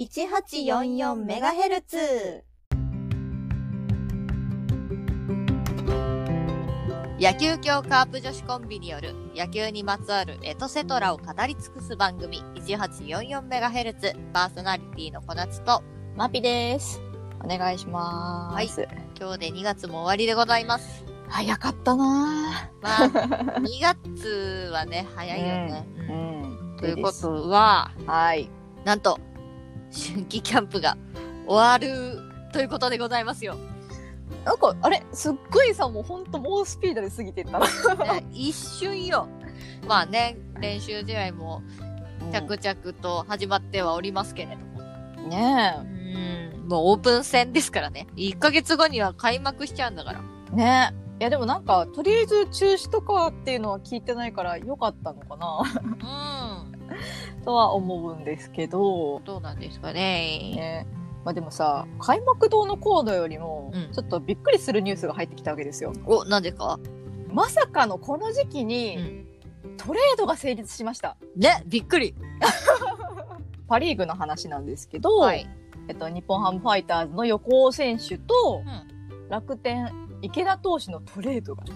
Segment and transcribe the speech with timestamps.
[0.00, 2.42] 1844MHz
[7.20, 15.82] 野球協カープ女子コンビによる野球にまつわるエトセトラを語り尽くす番組 1844MHz パーソナリティの小夏と
[16.16, 17.02] マピです。
[17.44, 18.88] お願いします。
[19.20, 21.04] 今日で2月も終わりでございます。
[21.28, 23.06] 早かったなまあ、
[23.60, 25.86] 2月はね、早いよね。
[25.98, 26.10] ぁ。
[26.10, 26.14] う
[26.74, 26.78] ん。
[26.78, 28.48] ということは、はい。
[28.86, 29.20] なんと、
[29.92, 30.96] 春季キャンプが
[31.46, 32.20] 終わる
[32.52, 33.56] ということでございますよ。
[34.44, 35.02] なんか、あれ？
[35.12, 38.14] すっごいさ、もうほんと猛スピードで過ぎてったな。
[38.14, 39.28] ね、一瞬よ。
[39.86, 41.62] まあね、練習試合も
[42.32, 45.28] 着々と始まってはおりますけれども。
[45.28, 45.74] ね
[46.62, 48.06] うん、もうオープン戦ですからね。
[48.16, 50.20] 1ヶ月後には開幕しちゃうんだから。
[50.52, 50.56] え。
[50.56, 51.00] ねえ。
[51.20, 55.62] いやでもなんか、とりあえず中止とかっていうのは聞いてないから良かったのかな
[56.72, 56.79] うん。
[57.44, 60.02] とは思うんですけど、どうなんですかね。
[60.54, 60.86] ね
[61.24, 65.92] まあでもさ、開幕堂のコードよりもうん、ちょっとびっくりするニュースが入ってきたわけですよ。
[66.06, 66.78] お、なんでか？
[67.28, 69.26] まさかのこの時期うに、ん。
[69.76, 71.16] トレードが成立しました。
[71.36, 72.14] ね、びっくり。
[73.68, 75.48] パリーグの話なんですけど、はい。
[75.88, 79.90] えっと、日本ハムファイターズの横尾選手と、う楽天
[80.22, 81.72] 池田投手のトレードがね。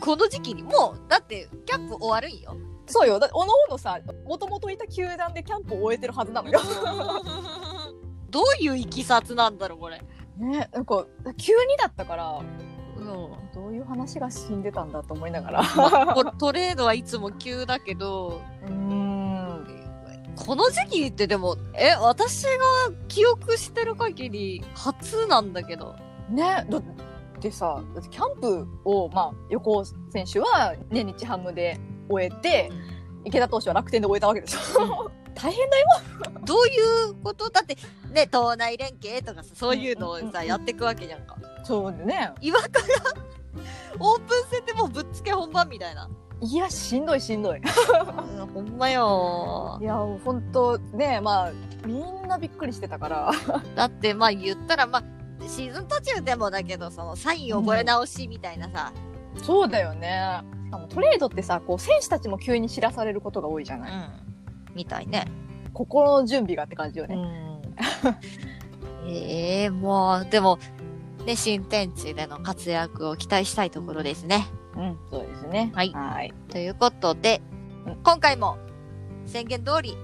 [0.00, 2.56] この時期に、もう、だって、キャンプ終わるんよ。
[2.88, 3.18] そうよ。
[3.18, 6.60] だおのおのさ、もともといた球団でキャンプを終えてるはずなのよ。
[8.30, 10.02] どういういきさつなんだろう、これ。
[10.36, 12.40] ね、なんか、急にだったから、
[12.98, 13.04] うん。
[13.54, 15.64] どういう話が死んでたんだと思いながら。
[16.38, 19.38] トレードはいつも急だけど、うーん。
[20.36, 22.50] この時期ってでも、え、私が
[23.08, 25.96] 記憶してる限り、初なんだけど。
[26.30, 26.82] ね、だっ
[27.40, 32.70] てさ、キャンプを、まあ、横尾選手は、ね、日ハムで終えて、
[33.24, 35.10] 池田投手は楽天で終えたわけでしょ。
[35.34, 35.86] 大変だよ。
[36.44, 37.48] どういうこと？
[37.50, 37.76] だって、
[38.12, 41.36] ね、党内連携とかさ、そういうのをさ、うんうんうんやっていくわけじゃんか。
[41.64, 42.32] そうね。
[42.40, 42.80] 今から、
[44.00, 46.08] オープン戦でもうぶっつけ本番みたいな。
[46.40, 47.58] いや、しんどいしんどい。
[47.58, 47.60] う
[48.42, 49.84] んほんまよい。
[49.84, 51.52] や、ほんと、ね、まあ、
[51.84, 53.32] みんなびっくりしてたから。
[53.74, 55.02] だって、まあ言ったら、まあ、
[55.48, 58.92] シーズン途中でもだけど、その、サイン覚え直しみたいなさ、
[59.42, 60.40] そうだよね。
[60.68, 64.10] しかもトレードってさ、こう、選手たちも急に知らされることが多いじゃない、うん。
[64.74, 65.24] みたいね。
[65.72, 67.16] 心の準備がって感じよね。
[67.16, 67.62] ん。
[69.08, 70.58] ええもう、でも、
[71.24, 74.46] ね、新天地での活躍を期待したいところですね。
[74.76, 75.72] うん、そうですね。
[75.74, 76.34] はいはい。
[76.50, 77.40] ということで、
[77.86, 78.58] うん今回も
[79.24, 79.96] 宣言通り、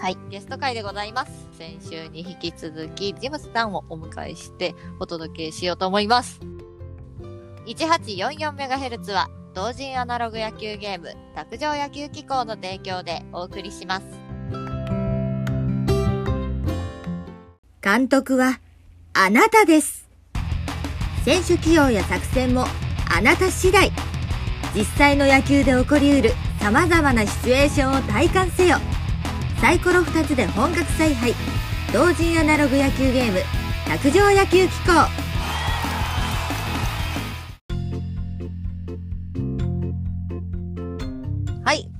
[0.00, 1.48] はいゲスト会でございます。
[1.52, 6.40] 先週に引き続き、ジムスさんをお迎えしてお届けしようと思います。
[7.66, 14.06] 1844MHz は、同人アナログ野球ゲーム、卓上野球機構の提供でお送りします。
[17.82, 18.60] 監督は
[19.12, 20.08] あなたです。
[21.24, 22.64] 選手起用や作戦も
[23.12, 23.90] あなた次第。
[24.72, 28.76] 実際の野球で起こりうる様々なシチュエーションを体感せよ。
[29.60, 31.34] サイコロ2つで本格采配。
[31.92, 33.40] 同人アナログ野球ゲーム
[33.88, 35.29] 卓上野球機構。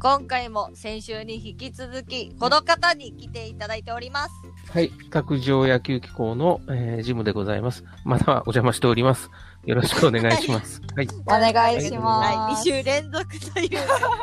[0.02, 4.32] 今回も先週に引き続き、この方に来ていただいております。
[4.70, 4.90] はい。
[5.10, 7.84] 卓上野球機構の、えージムでございます。
[8.06, 9.30] またはお邪魔しております。
[9.66, 10.80] よろしくお願いします。
[10.96, 11.08] はい。
[11.26, 12.70] お願いしはい、ます。
[12.70, 13.76] 2週連続というこ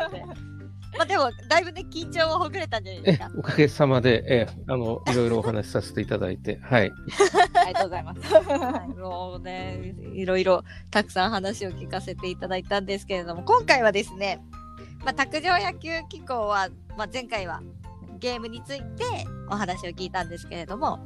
[0.09, 0.25] とで。
[0.97, 6.91] まあでも、だいぶね、緊張はほぐれたんじゃないですか。、えおかげさまで、えーあの、いろいろお話しさせていただいて、はい。
[7.53, 8.21] ありがとうございます。
[8.33, 14.39] はいもうね、いろいろたくさん話を聞かせていただいたんですけれども、今回はですね、
[15.03, 17.62] まあ、卓上野球機構は、まあ、前回は
[18.19, 21.00] ゲームについてお話を聞いたんですけれども、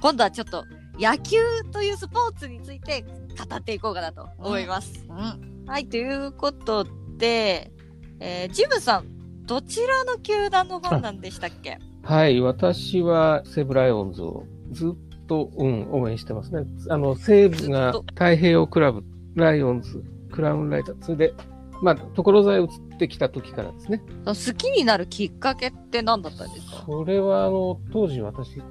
[0.00, 0.64] 今度はちょっと
[0.98, 1.38] 野球
[1.72, 5.04] というスポーツについて語っていこうかなと思います。
[5.08, 5.64] うん。
[5.66, 6.86] はい、ということ
[7.16, 7.72] で、
[8.20, 9.06] えージムさん、
[9.46, 11.78] どちらの球団のファンなんでしたっけ？
[12.02, 12.40] はい。
[12.40, 16.66] 私は西武ライオンズをずっと、うん、応援してますね。
[16.88, 19.02] あの、西武が太平洋クラブ、
[19.34, 21.34] ライオンズ、クラウンライター、それで、
[21.82, 24.02] まあ、所沢へ移ってきた時からですね。
[24.24, 26.84] 好きになるきっかけって何だったんですか？
[26.86, 28.62] それは、あの、当時私、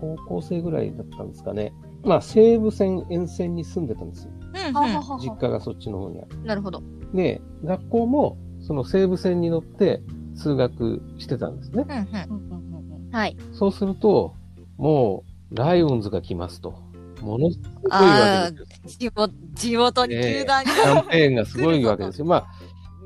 [0.00, 1.72] 高校生ぐらいだったんですかね。
[2.04, 4.30] まあ、西武線沿線に住んでたんですよ。
[4.54, 6.42] うん、実家がそっちの方にある。
[6.44, 6.82] なるほど。
[7.14, 10.02] で、学校も、その西武線に乗って
[10.36, 11.84] 通学してたんですね。
[11.88, 11.92] う
[12.32, 13.36] んうんはい。
[13.52, 14.34] そうすると、
[14.78, 16.74] もう、ライオンズが来ますと。
[17.20, 19.10] ものすごいわけですよ。
[19.12, 22.24] 地元地元に球団が、キャンペーンがすごいわけですよ。
[22.26, 22.46] まあ、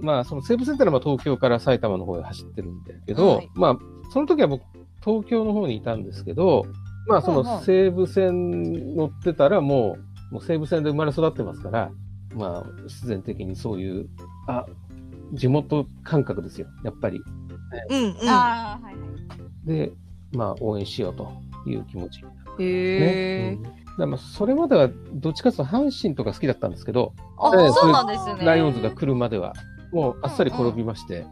[0.00, 3.78] まあ、その西武線ってのはまあ東京から埼玉の方へ走ってるんだけど、はいまあ、
[4.12, 4.62] その時は僕、
[5.04, 6.66] 東京の方にいたんですけど、
[7.06, 9.96] まあ、その西武線乗ってたらも
[10.30, 11.90] う、もう西武線で生まれ育ってますから、
[12.34, 14.08] まあ、必然的にそういう、
[14.48, 14.66] あ、
[15.32, 17.20] 地元感覚ですよ、やっぱり。
[17.90, 18.28] うんうん。
[18.28, 19.00] ああ、はいは
[19.64, 19.66] い。
[19.66, 19.92] で、
[20.32, 21.32] まあ、応援しようと
[21.66, 22.20] いう気持ち。
[22.20, 22.26] へね。
[22.58, 23.62] えうん。
[23.98, 28.44] だまあそれまでは、どっちかというと阪神とか好きだったんですけど、あ、ええそうなんですね。
[28.44, 29.54] ライオンズが来るまでは、
[29.92, 31.26] もうあっさり転びまして、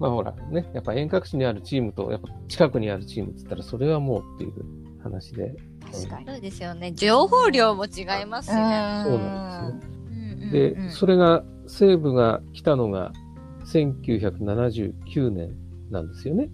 [0.00, 4.52] まあほらね、やっぱ遠隔地にあるチームと、やっぱ近くにあるチームって言ったら、それはもうっていう
[5.02, 6.26] 話で、確かに。
[6.26, 6.92] そうですよね。
[6.92, 9.02] 情報量も違いますしね。
[9.04, 9.96] そうなんですね。
[10.08, 13.12] うんうんで、うんそれが、西武が来たのが
[13.64, 15.56] 1979年
[15.90, 16.50] なんですよね。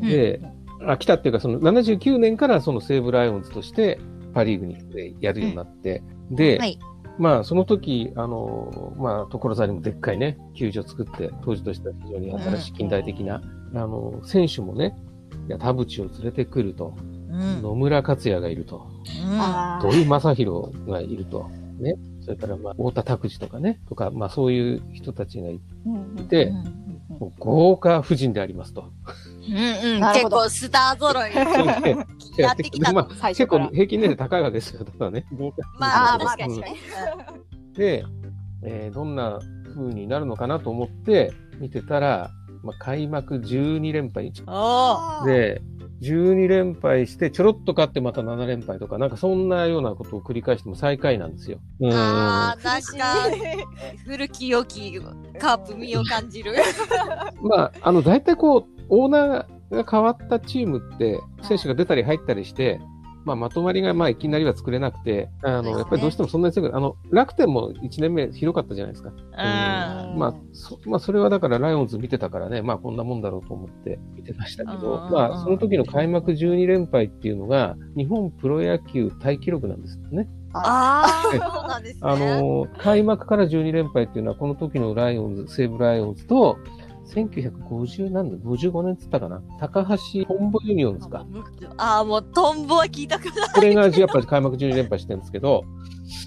[0.00, 0.40] で、
[0.86, 3.98] あ、来たっていうか、その79年からその西武ライオンズとして
[4.34, 6.78] パリーグにえやるようになって、で、はい。
[7.18, 13.42] まあ、その時、あの、まあ、所沢にもでっかいね、球場作って、当時としては非常に新しい近代的な、
[13.74, 14.96] あの、選手もね、
[15.48, 16.94] いや、田淵を連れてくると、
[17.30, 17.62] うん。
[17.62, 18.86] 野村克也がいると、
[19.38, 26.88] あ土井正宏がいると、ね、それから、まあ、太田拓司とかね、とか、まあ、そういう人たちがいーて、うん
[27.18, 28.92] もう豪華夫人でありますと。
[29.48, 30.12] うんうん。
[30.12, 31.30] 結構スター揃い。
[32.42, 35.26] やってきたまあ、結構平均年齢高いわけですよ、ただね。
[35.78, 36.76] まあ、まあ確かにね。
[37.74, 38.04] で、
[38.62, 39.38] えーどんな
[39.74, 42.30] 風になるのかなと思って見てたら、
[42.62, 44.32] まあ、開幕12連敗
[45.24, 45.62] で、
[46.00, 51.58] 12連敗して、ちょろっと勝ってまた7連敗とか、なんかそんなようなことを繰り返しても最下位なんですよ。
[51.80, 51.92] うん。
[51.92, 53.36] あー、なんか、
[54.04, 55.00] 古き良き
[55.38, 56.54] カープ味を感じる。
[57.42, 62.80] まあ、あの、大体こう、オーナーが変わったチームって、選手が出たり入ったりして、
[63.28, 69.10] まあ、まとまりが、まあ、いきなりは作れなくて、あの、ねやっぱりどうしてもそんなに強く、あの、楽天も1年目広かったじゃないですか。
[69.10, 70.18] うん。
[70.18, 80.26] まあ、そ、まあ、それはだからライオンズ見てたからね、まあ、こんなもんだろうと思って見てましたけど、うんまあ、その時の開幕12連敗っていうのが、日本プロ野球タイ記録なんですよね。
[80.54, 82.00] ああ、 そうなんですね。
[82.02, 86.56] あのー、開幕から12連敗っていうのは、この時のライオンズ、西武ライオンズと、
[87.14, 89.40] 1950なんだ、55年っつったかな？
[89.58, 91.24] 高橋トンボユニオンズですか？
[91.76, 93.48] ああ、もうトンボは聞いたくない。
[93.54, 95.64] これがやっぱり開幕12連敗してるんですけど、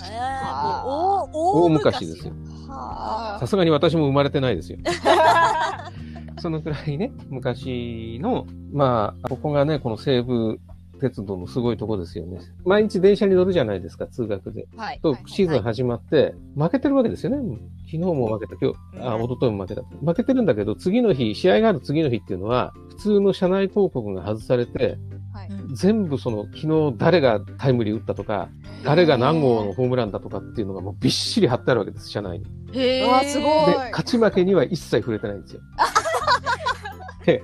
[0.10, 2.33] えーもう大、大大昔ですよ。
[2.68, 4.80] はさすがに私も生まれてないですよ。
[6.39, 10.60] そのくらいね、昔の、まあ、ここがね、この西武
[11.01, 12.39] 鉄道のすごいとこですよね。
[12.63, 14.68] 毎日電車に乗るじゃないですか、通学で。
[14.77, 15.00] はい。
[15.01, 17.38] と、シーズン始まって、負けてるわけですよね。
[17.86, 19.81] 昨日も負けた、今日、あ、うん一昨日も負けた。
[19.81, 24.98] 負けてるんだけど、次の日、試合がある次の日っていうのは、普通の社内広告が外されて、
[25.74, 28.50] 全部その、昨日誰がタイムリー打ったとか、
[28.83, 32.45] 誰が何号のホームランだとかっていうのがもうびっしり貼ってあるわけです、社内に。
[32.74, 35.62] へすごいで、勝ち負けには一切触れてないんですよ。
[37.25, 37.44] で、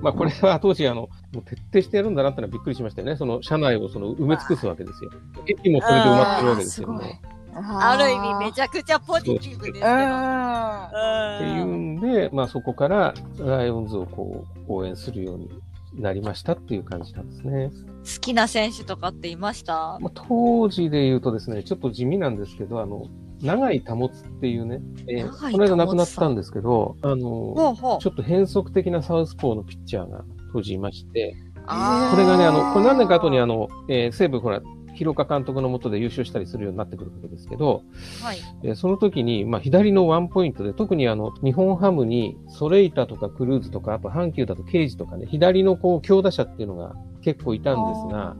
[0.00, 3.16] まあこれは当時あの、もう徹底してやるんだなってのはびっくりしましたよね。
[3.16, 5.10] その車内をその埋め尽くすわけですよ。
[5.46, 7.20] 駅もそれで埋まってるわけですよね。
[7.58, 9.86] ある意味めちちゃくちゃポジティブですけど。
[9.86, 10.90] ゃ
[11.38, 15.48] っていうんで、まあそこからライオンズをこう応援するように
[15.94, 17.70] なりましたっていう感じなんですね。
[17.70, 19.98] 好きな選手とかっていました？
[20.00, 23.06] まあ、当時で言うとですね、ちょっと地味なんですけど、あの、
[23.42, 24.10] 長井保っ
[24.40, 31.36] ていうね、えーこの間亡くなったんですけど、あの、ちょっと変則的なサウスポーのピッチャーが当時いまして、
[31.66, 34.62] これがね、あの、これ何年か後にあの、えー西武ほら、
[34.94, 37.82] 広岡監督の下で優勝したりするようになってくるわけですけど、
[38.22, 38.38] はい。
[38.62, 48.36] えーその時に、まあ、左のワンポイントで、特にあの、日本ハムに、ソレイタとかクルーズとか、あと阪急だとケージとかね、左のこう、強打者っていうのが結構いたんですが、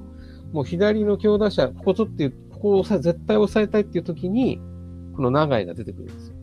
[0.52, 4.60] もう左の強打者、ここちょっという、ここを絶対抑えたいっていう時に、
[5.16, 6.36] この長井が出てくるんですよ。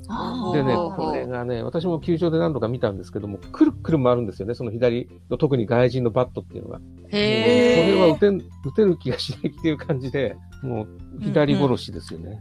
[0.53, 6.79] でね、これがね、私も球場で何度か見たんですけども、くるくる回るんですよね、その左の、特に外人のバットっていうのが。
[6.79, 10.87] これは打てん、打てる気がしないっていう感じで、もう
[11.21, 12.39] 左殺しですよね。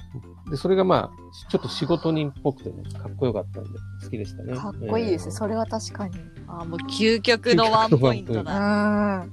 [0.51, 3.71] で、それがまあ、ちょっと仕事人っぽくてね、かっこよかったんで、
[4.03, 4.55] 好きでしたね。
[4.55, 5.33] かっこいいですね。
[5.33, 6.15] えーそれは確かに。
[6.47, 9.25] あ、もう究極のワンポイントうだ。
[9.25, 9.31] ん。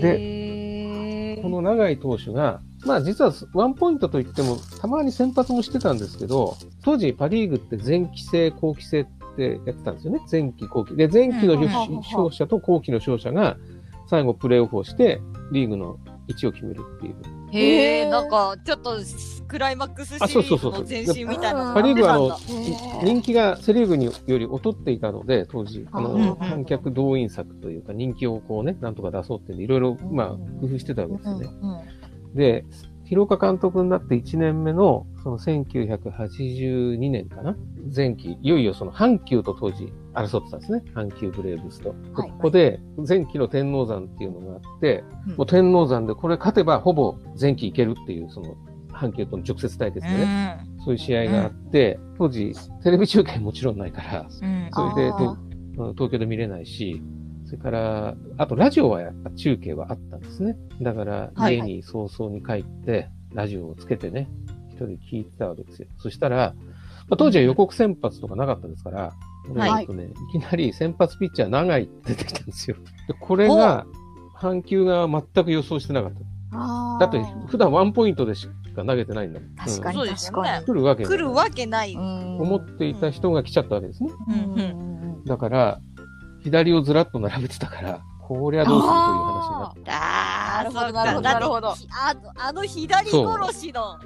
[0.00, 10.20] でこの長井投手が、まあ実はワンポイントといっても、たまに先発もしてたんですけど、当時パリーグって前期制、後期制ってやってたんですよね。
[10.30, 10.94] 前期、後期。
[10.96, 11.64] で、前期のうん
[11.96, 13.56] 勝者と後期の勝者が
[14.06, 15.20] 最後プレーオフをして、
[15.52, 17.14] リーグの位置を決めるっていう。
[17.52, 18.96] へえ、なんか、ちょっと、
[19.46, 22.36] クライマックスシリあそうそうそうそうーズの前身みたいなパリーグはあの
[23.04, 30.28] 人気がセリーグにより劣っていたので、当時、あの、観客動員策というか、人気をこうね、なんとか出そうってんで、いろいろ、まあ、
[30.60, 31.48] 工夫してたわけですよね。
[32.36, 32.64] で、
[33.04, 37.56] 広岡監督になって1年目の、その1982年かな？
[37.94, 40.82] 前期、いよいよその阪急と当時争ってたんですね。
[40.92, 41.90] 阪急ブレーブスと。
[41.90, 45.36] はいここで前期の天王山っていうのがあって、うん。
[45.36, 48.56] もう天王山でこれ勝てばほぼ前期いけるっていう、その
[48.90, 54.28] 阪急との直接対決でね、そういう試合があって、当時テレビ中継もちろんないから、うん。
[54.72, 55.12] それで
[55.92, 57.00] 東京で見れないし、
[57.46, 60.56] それから、あとラジオはやっぱ中継はあったんですね。
[60.82, 64.28] だからはい家に早々に帰って、ラジオをつけてね、
[64.70, 65.88] 一人聞いてたわけですよ。
[65.98, 66.54] そしたら、
[67.08, 69.12] まあ、当時は予告先発とかなかったですから、
[69.54, 72.76] はいとね、いきなり先発ピッチャー長いって出てきたんですよ。
[73.08, 73.86] でこれが、
[74.36, 76.18] 阪急が全く予想してなかった。
[77.00, 79.54] だって普段ワンポイントでしか投げてないんだもん。
[79.54, 80.66] 確かにそうです確かによね。
[80.66, 81.94] 来るわけない来るわけない。
[81.94, 84.10] うん思っていた人が来ちゃったわけですね。
[84.28, 85.80] うんうんうんだから、
[86.46, 89.90] 左をずらっと並べてたから、こりゃどうするという話になって。
[89.90, 93.98] ああ、なるほどそうかなるほどなるほどあのあの左殺しの。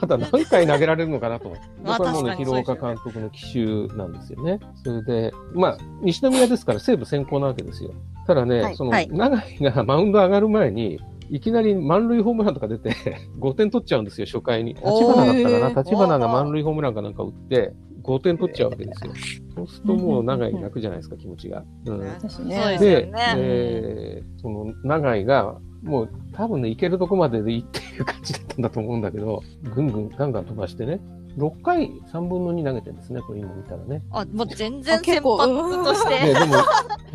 [0.00, 1.68] ただ何回投げられるのかなと思って。
[1.84, 4.58] まあこれはもうね、広岡監督の奇襲なんですよね。
[4.82, 7.92] それで、まあ、西宮ですから西武先行なわけですよ。
[8.26, 10.98] ただね、はいその、はい長井が マウンド上がる前に、
[11.30, 12.94] いきなり満塁ホームランとか出て、
[13.38, 14.74] 5点取っちゃうんですよ、初回に。
[14.74, 15.82] 立花だったかな？
[15.82, 17.74] 立花が満塁ホームランかなんか打って、
[18.06, 19.12] 5点取っちゃうわけですよ。
[19.56, 21.64] そうするともう長井楽じゃないですか、気持ちが。
[21.86, 22.00] うん。
[22.00, 29.42] ですよで、ねでその、長井が、もう多分ね、行けるとこまででいいっていう感じだったんだと思うんだけど、
[29.74, 31.00] ぐんぐんガンガン飛ばしてね、
[31.36, 34.02] 6回3分の2投げてるんですね、これ今見たらね。
[34.10, 36.34] あ、もう全然先構発としで、て。
[36.34, 36.56] でも、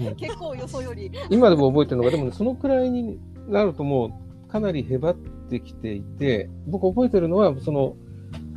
[0.08, 3.20] うん 結構予想より今でも覚えてるのが、でもね、そのくらいに
[3.50, 4.08] なるとも
[4.48, 7.96] う、かなりへばってきていて、僕覚えてるのは、その、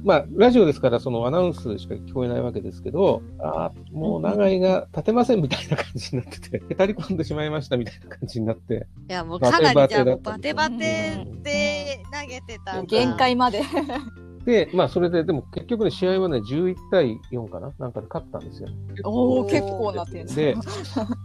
[0.05, 12.83] まあ、ラジオですから、そのアナウンスしか聞こえないわけですけど、ああ、もう長井が立てませんみたいな感じになってて、 へたり込んでしまいましたみたいな感じになって、いや、もうかなりじゃあもうババテテババテで投げてた。
[12.83, 13.63] 限界まで
[14.45, 17.73] で、まあ、それで、でも結局ね、試合はね、11対4かな？
[17.79, 18.69] なんかで勝ったんですよ。
[19.05, 20.37] おお結構な点数。
[20.37, 20.55] で、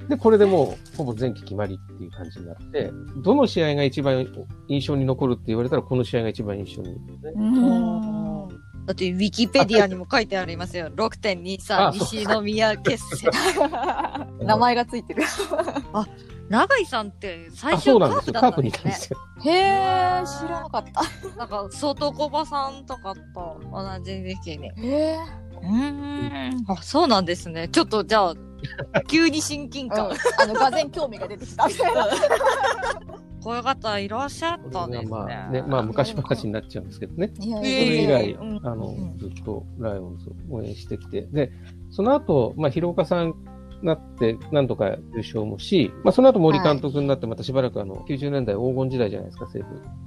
[0.07, 4.25] で、これでもう、ほぼ前期決まりっていう感じになって、どの試合が一番
[4.69, 7.35] 印象に残るって言われたら、この試合が一番印象に残る。
[7.35, 7.41] ね。
[7.41, 7.98] うん
[8.89, 10.87] だって、ウィキペディアにも書いてありますよ。
[10.95, 13.29] 6.23あそう西宮決戦。
[14.41, 15.21] 名前がついてる
[16.49, 17.99] 永井さんって最あ、初。
[17.99, 18.91] カープだったんですね。
[18.93, 19.19] すよ。
[19.43, 21.03] へえ知らなかった
[21.37, 24.69] なんか、相当小葉さんとかと同じ時期に。
[24.69, 25.19] へえ
[25.61, 26.65] うーん。
[26.67, 27.67] あ、そうなんですね。
[27.67, 28.33] ちょっと、じゃあ、
[29.07, 30.09] 急に親近感。
[30.39, 32.05] あのがぜ興味が出てきたみたいな
[33.43, 35.09] こういう方いらっしゃったんですね。
[35.09, 37.31] まあね、まあ昔話になっちゃうんですけどね。
[37.39, 41.51] いやそええれ以来、うんあのうん、ずっとライオンズを応援してきて、で、
[41.89, 43.35] その後、まあ、広岡さん
[43.81, 49.65] なって、なんとか優勝もし、まあ、その後森監督になって、またしばらくあの、90年代黄金時代じゃないですか、西武。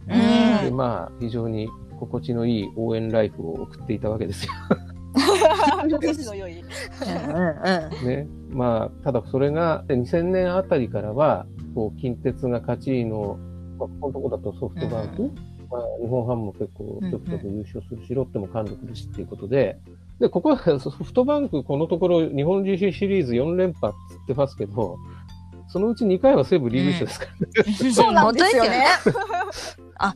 [0.08, 1.68] うんで、まあ、非常に
[1.98, 4.52] 心地のいい応援ライフを送っていたわけですよ。
[8.04, 8.26] ね。
[8.50, 13.38] まあ、ただそれが、で2000年あたりからは、こう、近鉄が勝ちの、
[13.78, 15.30] まあ、このとこだとソフトバンク、う
[15.70, 19.78] まあ、日本ハムも結構ちょくちょく優勝するし、ロッテも貫禄ですっていうことで、
[20.20, 24.98] で、ここはソフトバンクこのところ日本 GC シリーズ4連覇っつってますけど、
[25.68, 27.78] そのうち2回は西武リーグ優勝ですからね。
[27.82, 27.94] うん。
[27.94, 28.84] そうなんですよね。
[29.96, 30.14] あ、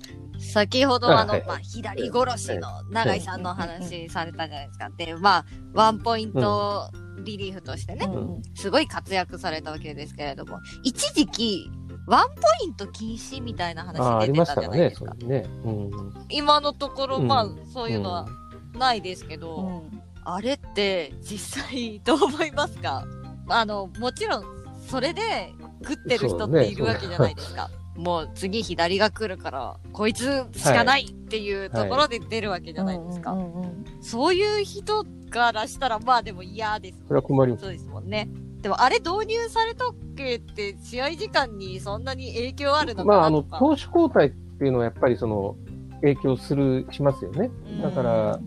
[0.53, 4.91] 先ほどあの、あはいまあ、左殺しの永井さんの話されたじゃないですか。
[4.97, 6.91] で、まあ、ワンポイント
[7.25, 11.71] リリーフとしてね、うんすごい活躍されたわけですけれども、一時期、
[12.07, 15.17] ワンポイント禁止みたいな話出てたましたかね、じゃないですか。
[15.21, 15.49] そういうね。
[15.65, 15.91] うん。
[16.29, 18.27] 今のところ、うんまあ、そういうのは
[18.75, 19.57] ないですけど、
[19.91, 23.05] うんあれって実際 どう思いますか？
[23.49, 24.45] あの、もちろん、
[24.89, 27.71] それで食ってる人っているわけじゃないですか。
[27.97, 33.33] もう次左が来るから、こいつしかないっていうところで出るわけじゃないですか。
[33.33, 37.65] うんうんうんそういう人からしたら、まあでも嫌ですそれは困ります。
[37.65, 38.29] そうですもんね。
[38.63, 43.43] でもあれ導入されたっけって試合時間にそんなに影響あるのまあ、あの。
[43.43, 45.57] 投手交代っていうのはやっぱりその、
[46.03, 47.51] 影響する、しますよね。
[47.71, 48.41] うんだから、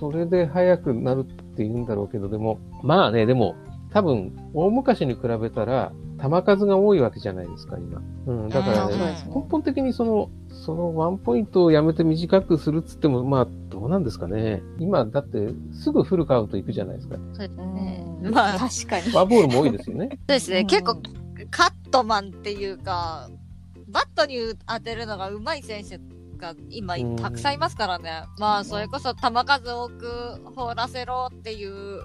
[0.00, 3.56] それで早くなるって言うんだろうけど、でも、まあね、でも、
[3.92, 8.00] 多分、大昔に比べたら、球数が多いわけじゃないですか、今。
[8.26, 14.62] うん、だからねね、根本的にその、そのワンポイントをやめて短くするっつっても、まあ、どうなんですかね。
[14.78, 17.16] 今、だって、すぐフルカウント行くじゃないですか。
[17.34, 18.04] そうですうんね。
[18.30, 20.18] まあ、そう確かにフォアボールも多いですよね。
[20.26, 20.60] ですね。
[20.60, 20.96] うん結構、
[21.50, 23.28] カットマンっていうか、
[23.88, 25.98] バットに当てるのが上手い選手
[26.36, 28.24] が今うんたくさんいますからね。
[28.38, 32.02] まあ、それこそ球数多く放らせろっていう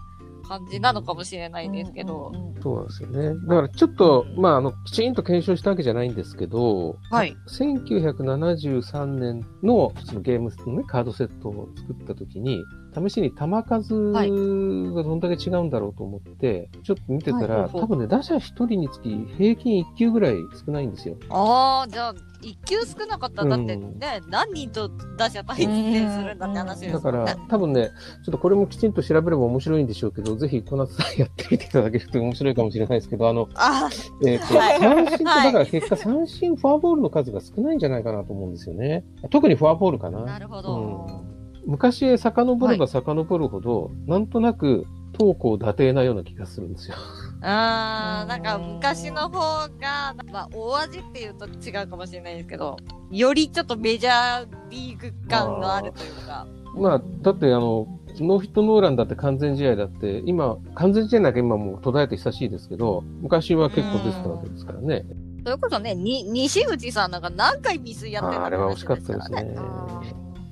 [0.52, 2.34] 感じなのかもしれないですけど。
[2.62, 3.30] そうなんですよね。
[3.48, 7.34] だからちょっと、まあ、あの、きちんと検証したわけじゃないんですけど、はい。
[7.48, 12.62] 1973年のそのゲームのね、カードセットを作った時に、
[12.94, 21.16] 試しに球数がどんだけ違うんだろうと思って、ちょっと見てたら、はい多分ね、打者1人につき平均1球ぐらい少ないんですよ。
[21.30, 26.94] ああ、じゃあ、一球少なかったら、だってうんね、何人と打者対戦するんだって話ですね。
[26.94, 27.92] だから、多分ね、
[28.26, 33.90] ちょっとこれもきちんと調べれば面白いんでしょうけど、ぜひ小夏さんやってみていただけると面白いかもしれないですけど、あの、あ
[34.26, 39.06] えっ、 と、はい三振って、はいだから結果三振、フォアボールの数が少ないんじゃないかなと思うんですよね。
[39.30, 40.24] 特にフォアボールかあ、な。
[40.26, 40.78] なるほうど。
[40.78, 41.21] ん
[41.66, 46.96] 昔へ遡れば遡るほど、なんとなく、投稿打定なような気がするんですよ。
[47.42, 52.78] ああ、なんか昔の方が、まあ、大味っていうと違うかもしれないですけど、
[53.12, 56.48] よりちょっとメジャーリーグ感があるというか。
[56.76, 57.88] まあ、だってあの、
[58.20, 65.06] ノーヒットノーランだって完全試合だって、今、完全試合なんか今もう途絶えて久しいですけど、昔は結構出てたわけですからね。
[65.44, 69.56] それこそね、に、西口さんなんか何回未遂やってたああれは惜しかったですね。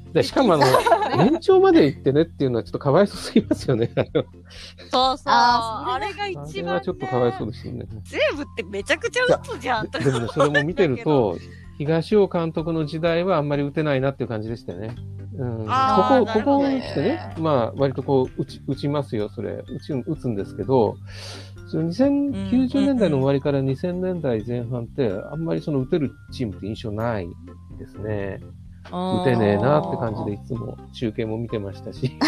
[0.10, 0.66] あで、しかもあの、
[1.24, 3.92] 延長まで行ってねっていうのはちょっとかわいそうすぎますよね。
[3.96, 5.28] そうそう。
[5.28, 6.82] あれがあ一番、れはね。
[6.86, 7.86] ちょっとかわいそうですよね。
[8.04, 9.88] 西武ってめちゃくちゃ打つじゃん。
[9.90, 11.38] とでもね、それも見てると、
[11.78, 14.96] 東尾監督の時代はあんまり打てないなっていう感じでしたよね。
[15.38, 19.64] うん、ここ、ここに来てね、まあ、割とこう、打ち、打ちますよ、それ。
[19.66, 20.98] 打ち、打つんですけど、
[21.70, 27.30] その2090年代の終わりから2000年代前半って、あんまりその打てるチームって印象ない
[27.78, 28.42] ですね。
[28.92, 32.18] 打てねえなって感じでいつも中継も見てましたし。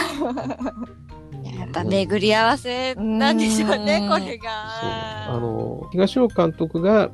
[1.43, 4.38] やっぱ巡り合わせなんでしょうねう、んこれそう。
[4.38, 5.34] が。
[5.34, 7.10] あの、東尾監督が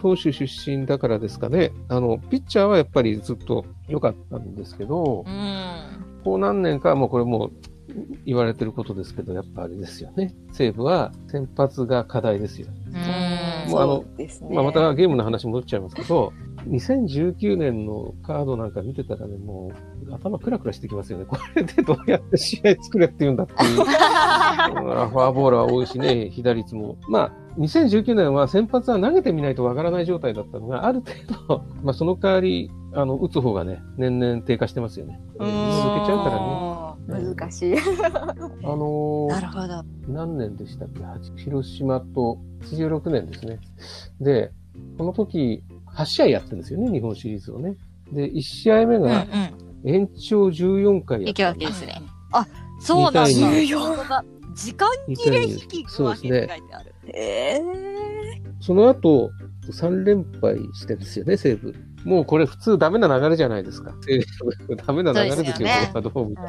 [0.00, 1.72] 投手出身だからですかね。
[1.88, 6.22] あの、ピッチャーはやっぱりずっと良かったんですけど、うん。
[6.24, 7.50] こう何年かはもうこれもう
[8.26, 10.34] 言われてることですけど、やっぱあれですよね。
[10.52, 12.68] 西武は先発が課題ですよ。
[12.86, 14.04] うんもうあの
[14.50, 16.32] まあまたゲームの話戻っちゃいますけど、
[16.68, 19.72] 2019年のカードなんか見てたらね、も
[20.08, 21.24] う頭クラクラしてきますよね。
[21.28, 23.80] これでどうやって試合作れって言うんだっていう。
[23.80, 23.84] うん
[25.10, 26.96] フォアボールは多いしね、被打率も。
[27.08, 31.12] まあ、2019年は先発は投げてみないとわからない状態だったのが、ある程
[31.48, 35.20] 度、 まあその代わり、あの、打つ方がね、年々低下してますよね。
[35.38, 37.34] 続けちゃうからね。
[37.36, 37.74] 難しい。
[37.76, 37.78] あ
[38.66, 39.82] のーなるほど。
[40.12, 41.02] 何年でしたっけ？
[41.02, 43.58] 八広島と86年ですね。
[44.20, 44.52] で、
[44.98, 47.76] この時、8試合やってるんですよね、日本シリーズをね。
[48.12, 49.26] で、1試合目うんうんが。
[49.84, 52.02] 延長14回や引きったんで分けですね。
[52.32, 52.46] あ、
[52.80, 53.26] そうなんだ。
[54.54, 56.94] 時間切れ引き分けって書いてある。
[57.14, 57.62] ええ
[58.60, 59.30] その後、
[59.70, 61.74] 3連敗してるんですよね、西武。
[62.04, 63.94] もうこれ普通ダメな流れじゃないですか。
[64.86, 66.46] ダメな流れですよ、ねこれはどう見たっ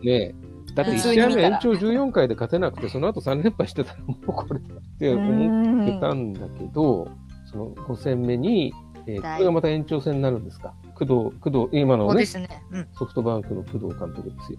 [0.00, 0.06] て。
[0.06, 0.34] ねえ。
[0.74, 4.62] だって1試合目延長14回で勝てなくて、その後3連敗してたらもうこれっ
[4.98, 7.08] て思ってたんだけど、
[7.52, 8.72] その5戦目に、
[9.06, 10.74] えーこれがまた延長戦になるんですか？
[10.94, 12.62] 工藤、工藤、今のねね。
[12.70, 12.88] うん。
[12.92, 14.58] ソフトバンクの工藤監督ですよ。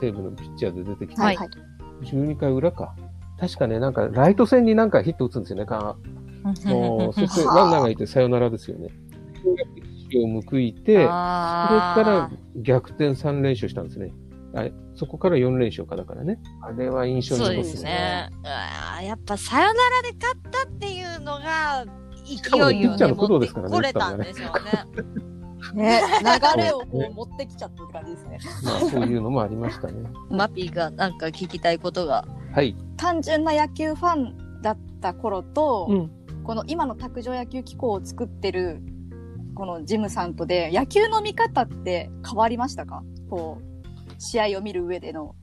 [0.00, 1.36] 西武のピッチャーで出てきて、はい
[2.02, 2.94] 12回裏か。
[3.38, 5.96] 確かね、なんか、ライト戦になんかヒット打つんですよね、か
[6.66, 8.88] もう、 そしてランナーがいてサヨナラですよね。
[10.10, 14.12] 一を報いて、それあから逆転3連勝したんですね。
[14.54, 16.38] あれそこから4連勝かだからね。
[16.60, 18.28] あれは印象にそうで残ってすね。
[18.44, 21.86] うわーやっぱサヨナラで勝ったっていうのが、
[22.26, 24.52] 勢いをね、ピッチャーの工持って藤ですからねこれたんでしょ
[25.74, 25.82] うね。
[25.82, 26.02] ね、
[26.56, 28.38] 流れをこう持ってきちゃったって感じですね。
[28.62, 30.10] まあ、そういうのもありましたね。
[30.28, 32.26] マピーがなんか聞きたいことが。
[32.52, 32.76] はい。
[32.98, 36.10] 単純な野球ファンだった頃と、うん。
[36.44, 38.82] この今の卓上野球機構を作ってる
[39.54, 43.02] このジムさんとで野球の見方って変わりましたか？
[43.28, 43.69] こう
[44.20, 45.34] 試合を見る上での。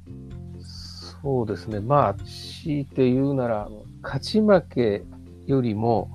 [1.21, 1.79] そうですね。
[1.79, 3.67] まあ、強いて言うなら、
[4.03, 5.03] 勝ち負け
[5.47, 6.11] よりも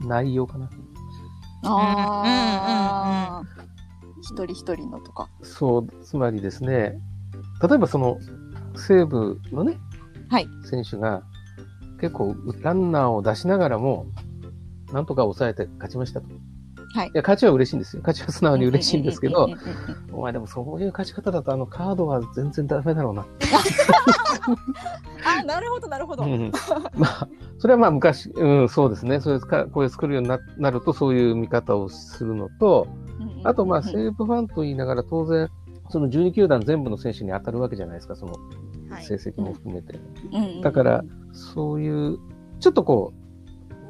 [0.00, 0.68] 内容かな。
[1.62, 3.42] ああ、
[4.20, 5.30] 一人一人のとか。
[5.42, 6.98] そう、つまりですね、
[7.62, 8.18] 例えばその、
[8.74, 9.78] 西武のね、
[10.28, 11.22] はい選手が、
[12.00, 14.06] 結構、ランナーを出しながらも、
[14.92, 16.26] なんとか抑えて勝ちましたと。
[16.96, 18.02] はいいや、勝ちは嬉しいんですよ。
[18.02, 19.50] 勝ちは素直に嬉しいんですけど
[20.12, 23.26] お前でもそういう勝ち方だと、あのカードは全然ダメだろうな。
[25.26, 26.24] あ、なるほど、なるほど。
[26.24, 26.50] うん
[26.94, 27.28] まあ、
[27.58, 29.20] それはまあ昔、うん、そうですね。
[29.20, 32.88] それか、これ作るようにななると、そういう見方をするのと、
[33.44, 35.50] あとまあ、西武ファンと言いながら、当然、
[35.90, 38.32] その12球団全部の選手に当たるわけじゃないですか、その
[38.88, 39.98] はい成績も含めて。
[40.62, 42.18] だから、そういう、
[42.60, 43.12] ちょっとこ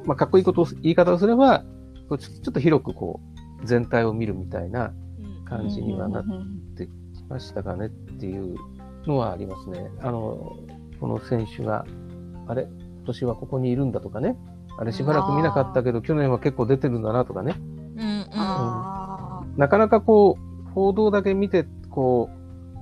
[0.03, 1.63] う、まあ、かっこいいことを、言い方をすれば、
[2.17, 3.19] ちょっと広くこ
[3.61, 4.93] う、全体を見るみたいな
[5.45, 6.91] 感じにはなっうんうんうんてき
[7.27, 8.55] ましたかねっていう
[9.05, 9.89] のはありますね。
[10.01, 10.55] あの、
[10.99, 11.85] この選手が、
[12.47, 12.67] あれ、
[12.97, 14.37] 今年はここにいるんだとかね？
[14.77, 17.55] あれしばらく見なかったけど、去年は結構出てるんだなとかね？
[17.57, 18.27] うんうん。
[18.33, 22.29] あなかなかこう、報道だけ見て、こ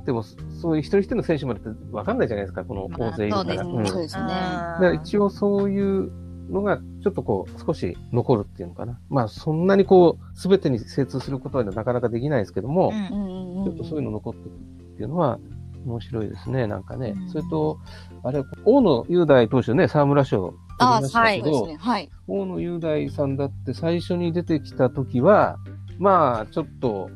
[0.04, 3.64] う、でも、そういう一人一人の選手までって分かんないじゃないですか、この大勢いるから。
[3.64, 4.24] まあそうですね。
[4.24, 6.12] だから一応そういう
[6.50, 9.00] のが、ちょっとこう、少し残るっていうのかな。
[9.10, 15.40] まあ、そんなにこう、すべてに精通することはなかなかできないですけども、ちょっとそういうの残ってくるっていうのは、
[15.86, 17.14] 面白いですね、なんかね。
[17.16, 17.80] うんそれと、
[18.24, 21.78] あれ、大野雄大投手ね、沢村賞あましたけど、そうですね。
[21.80, 22.10] はい。
[22.28, 25.58] 大野雄大さんだって最初に出てきた時は、
[26.00, 27.10] まあ、ちょっと、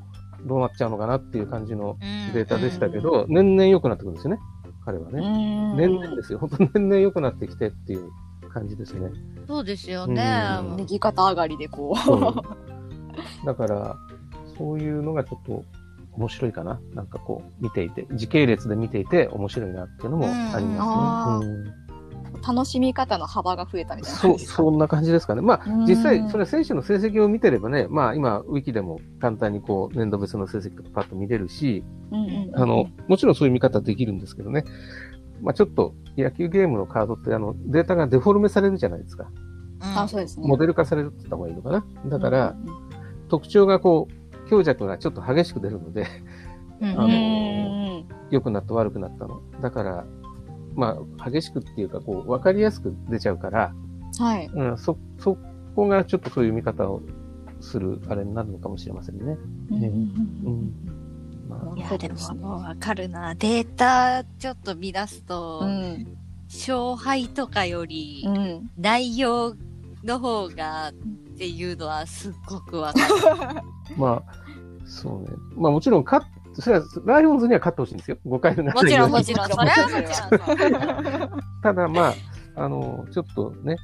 [0.45, 4.39] どうなっちゃうのかなっていう感じのうんデータでしたけど、年々良くなってくるんですよね、
[4.85, 5.21] 彼はね。
[5.75, 6.39] 年々ですよ。
[6.39, 8.09] 本当年々良くなってきてっていう
[8.49, 9.09] 感じですね。
[9.47, 10.23] そうですよね。
[10.62, 13.45] うん右肩上がりでこう。
[13.45, 13.95] だから、
[14.57, 15.63] そういうのがちょっと
[16.13, 16.79] 面白いかな。
[16.93, 21.51] なんかこう、見ていて、時系列で見ていて面白いなっていうのもありますね。
[21.53, 21.89] うん
[22.47, 24.63] 楽しみ方の幅が増えたみたいなそう、感じですか？
[24.63, 25.41] そんな感じですかね。
[25.41, 34.63] まあうん、実際、それは選手の成績を見てればね、まあ今、ウィキでも簡単にこう、年度別の成績とかパッと見れるし、うんうんあの、もちろんそういう見方できるんですけどね。
[35.41, 39.30] まあちょっと、野球ゲームのカードって、あの、データがデフォルメされるじゃないですか。
[39.82, 40.47] あ、そうですね。
[40.47, 41.86] モデル化されるって言った方がいいのかな。
[42.08, 42.89] だから、うんうん
[43.30, 46.08] 特徴がこう、強弱がちょっと激しく出るので、
[46.82, 49.41] うんあの良くなった悪くなったの。
[49.62, 50.06] だから、
[50.75, 53.73] まあ、激しくっていうか、こう、わかりやすく出ちゃうから、
[54.17, 54.47] はい。
[54.54, 55.38] うん、そ、そ
[55.75, 57.02] こがちょっとそういう見方を
[57.60, 59.38] する、あれになるのかもしれませんね。
[59.71, 59.95] ねうん
[60.45, 60.73] うん
[61.95, 62.02] うん。
[62.02, 63.36] まあ、いや、でも、わかるな。
[63.36, 66.17] データちょっと見出すと、うん
[66.52, 69.56] 勝敗とかよりう、ん内容
[70.04, 70.93] の方がっ
[71.38, 73.13] ていうのはすっごくわかる。
[73.95, 74.34] まあ、
[74.84, 75.28] そうね。
[75.56, 78.17] まあもちろん、勝っそれは、ライオンズには勝ってほしいんですよ。
[78.25, 79.49] 5回のもちろん、もろちろん。
[79.49, 81.43] それはもちろんそう。
[81.63, 82.13] ただまあ、
[82.60, 83.78] あの、ちょっとね、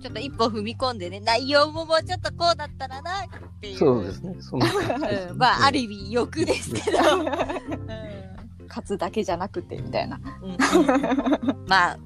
[0.00, 3.78] ちょっと一歩踏み込んでね、内容ももうちょっとこうだったらなっていう。
[3.78, 4.36] そうですね。
[4.40, 6.98] そんな感じですね うん、まあ、ある意味欲ですけど。
[6.98, 10.20] うん勝つだけじゃなくてみたいな。
[10.42, 11.98] うんうんまあ、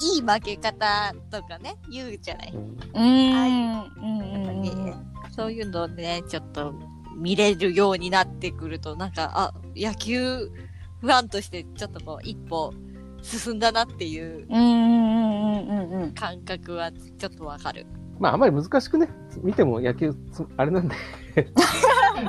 [0.00, 2.52] いい負け方とかね、言うじゃない。
[2.52, 3.14] うんうん
[3.76, 6.74] うんうんそういうのをね、ちょっと
[7.16, 10.48] 見れるようになってくると、なんか、あ、野球
[11.00, 12.72] ファンとしてちょっとこう、一歩
[13.24, 17.86] 進んだなっていううんうんうんうんうん感覚はちょっとわかる。
[18.20, 19.08] まあ、あまり難しくね、
[19.42, 20.94] 見ても野球つ、あれなんで、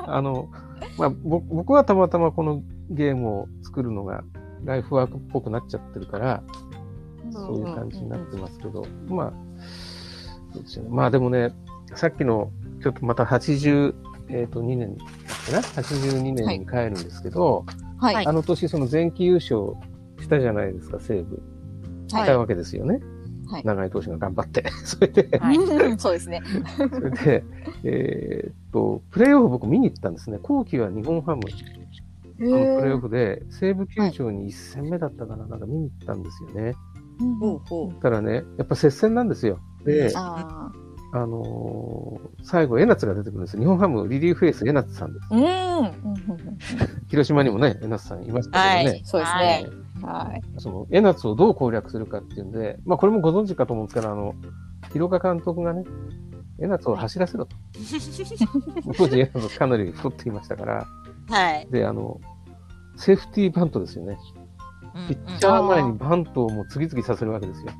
[0.07, 0.49] あの、
[0.97, 4.23] まあ、ぼ僕はたまたまこのゲームを作るのが、
[4.63, 6.43] ライフワークっぽくなっちゃってるから、
[7.31, 9.33] そういう感じになってますけど、まあ、
[10.53, 10.89] そうですよね。
[10.91, 11.53] まあでもね、
[11.93, 12.49] さっきの、
[12.81, 13.93] ちょっとまた82
[14.63, 17.63] 年だっけな ?82 年に帰るんですけど、
[17.97, 18.15] はい。
[18.15, 19.73] はいあの年その前期優勝
[20.25, 21.41] したじゃないですか、西武。
[22.07, 22.99] しはいたわけですよね。
[23.47, 24.63] はい長井投手が頑張って。
[24.83, 26.41] それで、はいうん そうですね。
[26.91, 27.43] それで、
[27.83, 30.39] えーっと、プレイオフ僕見に行ったんですね。
[30.41, 36.73] 後期は日本ハム、あのプレイオフで、西武球場に1戦目だったかな、なんか見に行ったんですよね。
[37.39, 39.59] ほほだからね、やっぱ接戦なんですよ。
[39.85, 40.71] で、あ
[41.13, 43.59] あのー最後、江夏が出てくるんですよ。
[43.61, 45.27] 日本ハムリリーフエース江夏さんです。
[45.31, 46.57] ーうんうんうん
[47.07, 49.01] 広島にもね、江夏さんいましたけどね。
[49.05, 49.84] そうですはねい。
[50.01, 50.41] はい。
[50.59, 54.35] その、江夏をどう攻略するかっていうんで、まあこれもご存知かと思うんですけど、あの、
[54.91, 55.83] 広岡監督がね、
[56.59, 57.55] 江夏を走らせろと。
[58.97, 60.85] 当時江夏かなり太っていましたから、
[61.29, 61.67] はい。
[61.71, 62.19] で、あの、
[62.97, 64.17] セーフティーバントですよね。
[65.07, 67.71] ピッチャー前にバントをもう次々させるわけですよ。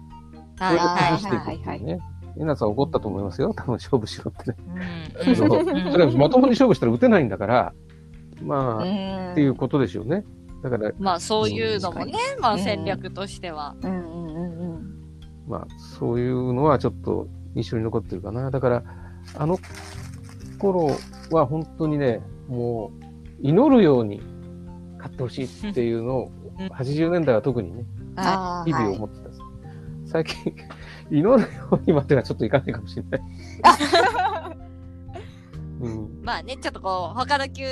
[0.57, 1.99] それをはい崩していくっていうね。
[2.37, 3.53] 江夏は怒ったと思いますよ。
[3.53, 4.57] 多分勝負しろってね。
[5.27, 7.73] うんそれはまともに勝負したら打てないんだから、
[8.43, 10.25] まあ、っっていうことでしょうね。
[10.65, 13.75] だから、まあそういうのもね、まあうん戦略としては。
[13.83, 14.95] うんうんうんうん。
[15.47, 15.67] まあ、
[15.99, 18.49] そういうのはちょっと印象に残ってるかな。
[18.49, 18.83] だから、
[19.35, 19.59] あの
[20.57, 20.89] 頃
[21.29, 24.23] は本当にね、もう、祈るように
[24.97, 27.83] 勝ってほしいっていうのをうん、80年代は特にね、
[28.65, 29.41] 日々思ってたんです。
[30.05, 30.55] 最近、
[31.11, 33.21] 祈るようにまではちょっといかないかもしれない。
[36.25, 37.65] まあね、ちょっとこう、他の球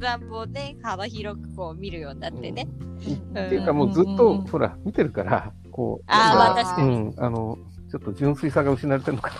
[0.00, 2.66] 団もね、幅広くこう見るようになってね。
[2.66, 6.88] っていうかもうずっと、ほら、見てるから、こう、あまあ確かに。
[6.88, 7.56] うん、あの、
[7.88, 9.32] ちょっと純粋さが失われてるのか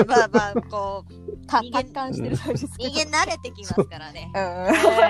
[0.00, 1.12] うんまあまあ、こう、
[1.48, 2.90] た人間達観してるそうですけど。
[2.90, 4.30] 人間慣れてきますからね。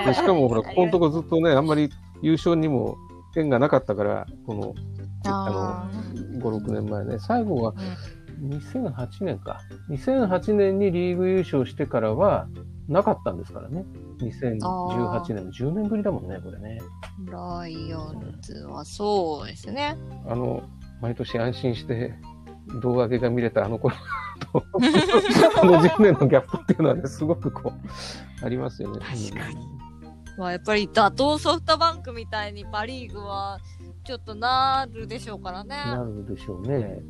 [0.07, 1.09] うんしかもほら、ここのとこ。
[1.09, 1.89] こずっとね、あんまり
[2.21, 2.95] 優勝にも
[3.35, 4.73] 縁がなかったから、この、
[5.25, 5.89] あ
[6.37, 7.73] 5、6年前ね、最後は
[8.41, 9.61] 2008年か。
[9.89, 12.47] 2008年にリーグ優勝してからは、
[12.89, 13.85] なかったんですからね。
[14.19, 16.81] 2018年の10年ぶりだもんね、これね。
[17.25, 19.95] ライオンズはそうですね。
[20.27, 20.63] あの、
[20.99, 22.15] 毎年安心して
[22.81, 23.95] 胴上げが見れたあの頃
[24.51, 24.79] と、 こ
[25.65, 28.99] の10年のギャップっていうのはね、すごくこう、ありますよね。
[28.99, 29.79] 確かに
[30.39, 33.59] まあやっぱり打倒ソフトバンクみたいにパリーグは
[34.05, 35.75] ちょっとなるでしょうからね。
[35.75, 37.01] なるでしょうね。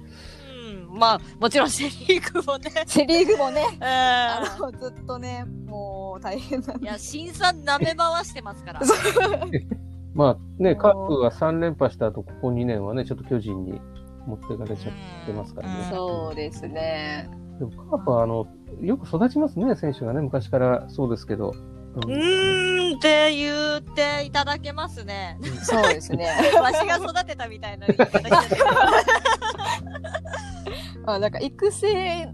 [0.69, 2.71] うん、まあもちろんセリーグもね。
[2.85, 8.81] セリーグもね、う んあの、ずっとね、もう大変なんいや、新さん舐め回してますから。
[10.13, 13.79] まあね、カープは3連覇した後、ここ2年はね、ちょっと巨人に
[14.25, 15.89] 持っていかれちゃってますからね。
[15.91, 17.29] うんそうですね。
[17.59, 18.47] でもカープはあの、
[18.81, 21.53] よく育ちますね、選手がね、昔からそうですけど。
[21.95, 25.37] うーんって言っていただけますね。
[25.63, 26.27] そうですね。
[26.61, 28.61] わしが育てたみたいな言い方してる
[31.09, 32.29] まあ、なんか育成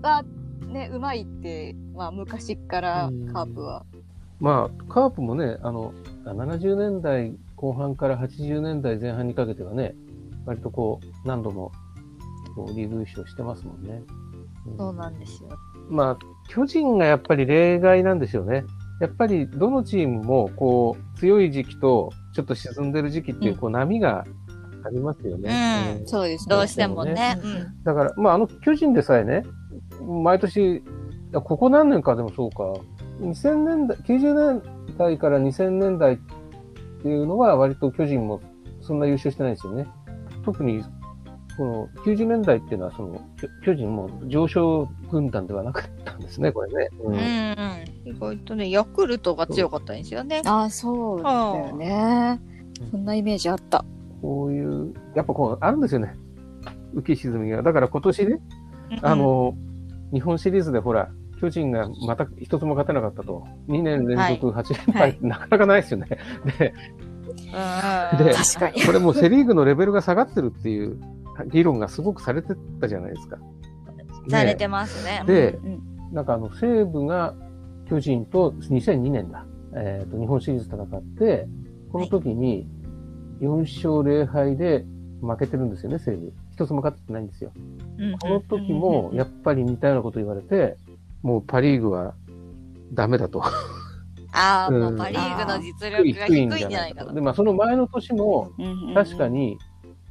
[0.00, 0.24] が
[0.68, 3.84] ね、うまいって、まあ昔からカープは。
[4.40, 5.92] まあ、カープもね、あの、
[6.24, 9.94] 70年代後半から80年代前半にかけてはね、
[10.46, 11.72] 割とこう、何度も
[12.54, 14.02] こうリーグ優勝してますもんね。
[14.66, 15.50] うんそうなんですよ。
[15.90, 18.64] まあ、巨人がやっぱり例外なんですよね。
[18.98, 24.24] やっぱりどのチームもこう強い時期とちょっと沈んでる時期っていううんこう波が
[24.86, 25.86] ありますよね。
[25.94, 27.38] うんうんそうですどうしてもね。
[27.42, 29.44] うんだから、まああの巨人でさえね、
[30.00, 30.82] 毎年、
[31.32, 32.72] ここ何年かでもそうか、
[33.20, 34.62] 2000年代、90年
[34.98, 36.16] 代から2000年代っ
[37.02, 38.40] ていうのは割と巨人も
[38.80, 39.86] そんな優勝してないですよね。
[40.44, 40.84] 特に
[41.56, 46.88] この90年代っていうのはその巨巨人も上昇軍団ではなかったんですね、これね。
[47.00, 47.20] ううんんうん。
[48.04, 50.42] 意外とね、ヤクルトが強かったんですよね。
[50.44, 52.40] ああ、そうだよね。
[52.90, 53.84] そんなイメージあった。
[54.26, 56.16] こういう、やっぱこう、あるんですよね。
[56.96, 57.62] 浮き沈みが。
[57.62, 58.40] だから今年ね、
[59.00, 59.54] あの、
[60.12, 61.10] 日本シリーズでほら、
[61.40, 63.46] 巨人がまた一つも勝てなかったと。
[63.68, 66.08] 2年連続8連敗ってなかなかないですよね。
[66.58, 66.74] で、
[68.16, 68.84] うん、で確かに。
[68.84, 70.98] これもうセリーグのレベルが下がってるっていう
[71.52, 73.38] 議論がすごくされてたじゃないですか。
[74.28, 75.22] されてますね。
[75.24, 77.34] でうんなんかあの、西武が
[77.88, 79.46] 巨人と2002年だ。
[79.74, 81.46] えっ、と、日本シリーズ戦って、
[81.92, 82.66] この時に
[83.40, 84.84] 4勝0敗で
[85.20, 86.32] 負けてるんですよね、西武。
[86.52, 87.52] 一つも勝ってないんですよ。
[87.98, 90.76] うんこの時も、やっぱり似たようなこと言われて、
[91.22, 92.14] もうパリーグは
[92.92, 93.42] ダメだと。
[94.32, 97.12] ああ、もううんパ・リーグの実力が低いんじゃないかと。
[97.14, 99.28] で、まあその前の年も、うん確か。
[99.28, 99.58] に、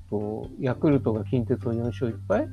[0.09, 2.47] こうヤクルトが近鉄を4勝1敗、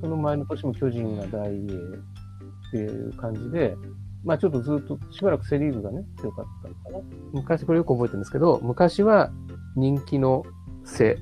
[0.00, 3.76] その前の年も巨人が大英っていう感じで、
[4.24, 6.98] まあちょっとずっとしばらくセリーグがね、強かったのかな。
[7.32, 9.30] 昔これよく覚えてるんですけど、昔は
[9.76, 10.44] 人気の
[10.84, 11.18] 背、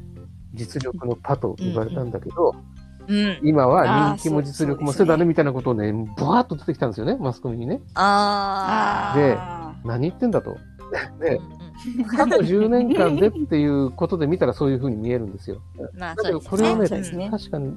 [0.55, 2.55] 実力のパと言われたんだけど、
[3.07, 3.39] うん。
[3.43, 7.81] 今は人気も実力もあーそう背だねみたいなことをね、ブワーっと出てきたんですよね、マスコミにね。
[7.95, 9.19] ああ。
[9.19, 10.57] であ何言ってんだと。
[11.21, 11.65] でうんうん
[12.07, 15.61] 過去10年間でっていうことで見たらそういう風に見えるんですよ。
[15.99, 16.41] まあ、だけど。
[16.41, 17.75] これをねそうですね確かに、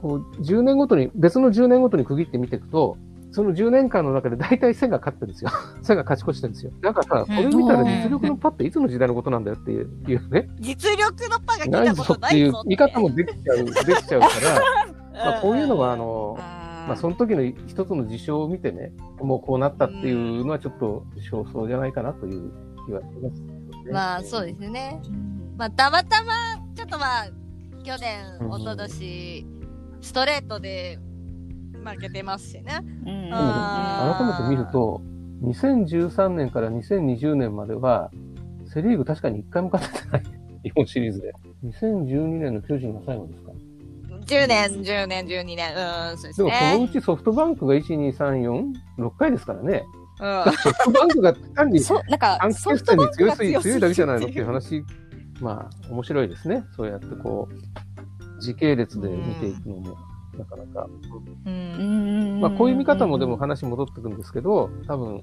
[0.00, 2.96] こう、10年ごとに、別の10年ごとに区切って見ていくと、
[3.38, 5.52] その10年間の中で大体線が勝ってるんですよ。
[5.80, 6.72] 線が勝ち越してるんですよ。
[6.82, 10.50] だからさ、これ見たら実力のパっていつの時代のことなんだよっていういうね。
[10.58, 14.26] 実力のパが聞ないいたことぞっていう見方もできちゃう、 できちゃうか
[15.14, 22.50] ら、 まあこういうのはあの、まあその時の一つの事象を見てね、もうこうなったっていうのはちょっと少々じゃないかなという
[22.86, 23.92] 気はしますね。
[23.92, 25.00] まあ、そうですね。
[25.06, 26.32] うんまあ、たまたま、
[26.74, 27.26] ちょっとまあ、
[27.84, 29.46] 去年、うん一昨年、
[30.00, 30.98] ストレートで
[31.84, 32.80] 負けてますしね。
[32.82, 35.00] うん改めて見ると、
[35.42, 38.10] 2013年から2020年までは、
[38.66, 40.22] セリーグ確かに1回も勝ててない。
[40.64, 41.32] 日本シリーズで。
[41.64, 43.52] 2012年の巨人が最後ですか
[44.26, 45.72] ？10年、10年、12年。
[46.10, 46.88] うん、そうですでもそのうね。
[46.92, 49.84] ちソフトバンクが1、2、3、4、6回ですからね。
[50.20, 50.52] うん。
[50.52, 54.46] ソフトバンクが単にそなんか短期ソ決戦にフトバンクが強すぎ強いだけじゃないのっていうう。
[54.46, 54.84] 話、
[55.40, 56.64] まあ面白いですね。
[56.76, 59.96] そうやってこう、時系列で見ていくのも、
[60.38, 60.88] なかなか。
[61.46, 62.40] うん。
[62.40, 65.22] まあこういう見方もでも話戻ってくるんですけど、多分、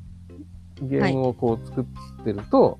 [0.81, 2.79] ゲームをこう作ってると、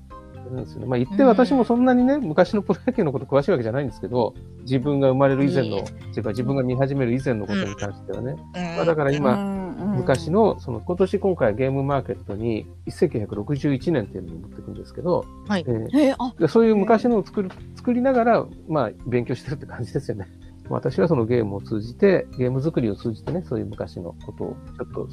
[0.52, 0.86] あれですよね。
[0.86, 8.36] まあ言って私もそんなにね、昔のプロ野球のこと詳しいわけじゃないんですけど、自分が生まれる以前の、ていうか自分が見始める以前のことに関してはね。
[8.54, 20.26] まあだかから今、今昔の、その今年今回ゲームマーケットに1961年っていうのを持っていくんですけど、はいえーえー、あでそういう昔のを作る、作りながら、まあ、勉強してるって感じですよね。
[20.68, 25.08] 私はそのゲームを通じて、ゲーム作りを通じてね、そういう昔のことをちょっと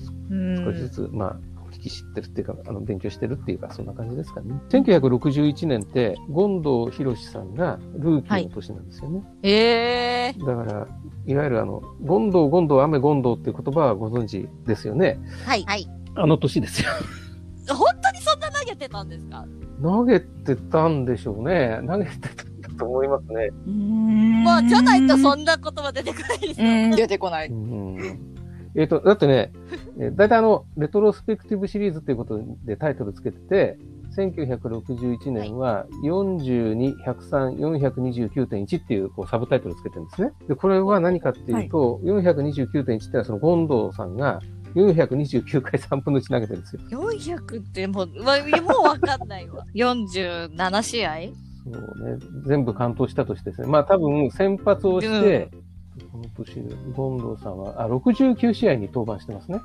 [0.65, 1.39] 少しずつ、まあ、
[1.71, 4.53] 聞き知ってるっていうか、あの、勉強してるっていうか、そんな感じですかね。
[4.69, 9.23] 1961年って、権藤博さんがルーキーの年なんですよね。
[9.41, 10.87] ええだから、
[11.25, 15.19] いわゆるあの、権藤、権藤、雨、権藤っていう言葉はご存知ですよね。
[15.45, 15.63] はい。
[15.63, 15.87] はい。
[16.15, 16.89] あの年ですよ。
[17.69, 19.45] 本当にそんな投げてたんですか？
[19.81, 21.79] 投げてたんでしょうね。
[21.87, 22.42] 投げてたんだ
[22.77, 23.51] と思いますね。
[24.43, 26.87] まあ、じゃないとそんんな言葉出てこないですうよ。
[26.87, 27.47] ん、出てこない。
[27.47, 28.33] うん
[28.75, 29.51] えっ、と、だってね、
[29.99, 33.77] えー大体あの、レトロスペクティブシリーズっていうことでタイトルつけてて、
[34.17, 40.31] 1961年は42、103、429.1っていうこうサブタイトルつけてるんですね。
[40.47, 44.39] で、これは何かっていうと、429.1ってのはそのゴンドウさんが
[44.75, 46.81] 429回3分の1投げてるんですよ。
[46.89, 49.65] 400ってもう、まあ、もうわかんないわ。
[49.75, 51.13] 47試合？
[51.71, 52.17] そうね。
[52.45, 53.67] 全部完投したとしてですね。
[53.67, 55.49] まあ多分先発をして、
[56.11, 56.59] この年、
[56.95, 59.59] ゴンドウさんは、あ、69試合に登板してますね。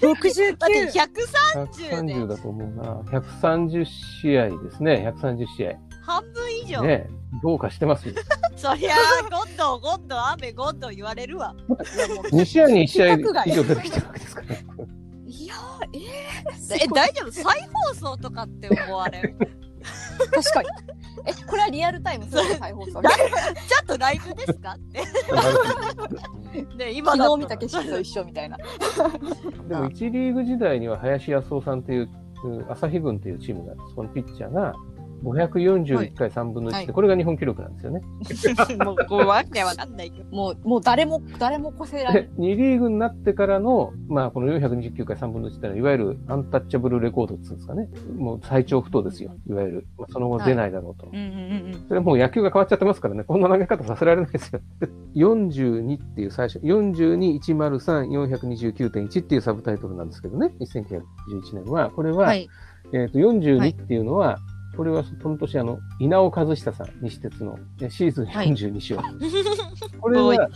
[0.00, 3.20] 60だって130 130だと思うな。
[3.20, 5.12] 130試合ですね。
[5.16, 5.72] 130試合。
[6.02, 6.82] 半分以上。
[6.82, 7.08] ね
[7.42, 8.14] どうかしてますよ。
[8.56, 11.54] そりゃあ、ゴンドウ、ゴンドウ、雨、ゴンドウ言われるわ。
[12.32, 13.12] 2試合に1試合
[13.46, 14.54] 以上出てきてるわけですから。
[15.26, 17.32] いやー、え、大丈夫？
[17.32, 17.44] 再
[17.90, 19.36] 放送とかって思われる。
[20.32, 20.68] 確かに。
[21.26, 23.00] え、これはリアルタイムすぐ再放送。
[23.02, 24.72] ちゃんとライブですか？
[24.72, 25.00] って。
[26.76, 28.56] ね、今だ昨日見た景色と一緒みたいな。
[29.68, 32.08] でも1リーグ時代には林康夫さんっていう、
[32.44, 34.74] うん朝日軍っていうチームがそのピッチャーが
[35.32, 38.02] 541回3分の1で、はいこれが日本記録なんですよね。
[38.84, 40.36] もう、こう、わけわかんないけど。
[40.36, 47.88] もう、もう誰も、誰も越せられで、2リーグになってからの、まあ、この429回3分の1ってのは、いわゆるアンタッチャブルレコードっていうんですかね。
[48.16, 49.34] もう最長不当ですよ。
[49.48, 49.86] いわゆる。
[49.98, 51.08] まあ、その後出ないだろうと。
[51.12, 54.60] うんうんうんそれはもう野球が変わっちゃってますからね、こんな投げ方させられないですよ。
[54.80, 61.90] で42っていう最初、42、103、429.1っていうサブタイトルなんですけどね、1991年は。
[61.90, 62.48] これは、はい。
[62.92, 64.38] えっ、と、42っていうのは、
[64.76, 69.18] これはこの年、あの、稲尾和久さん、西鉄の、えシーズン42勝。
[70.00, 70.48] これは、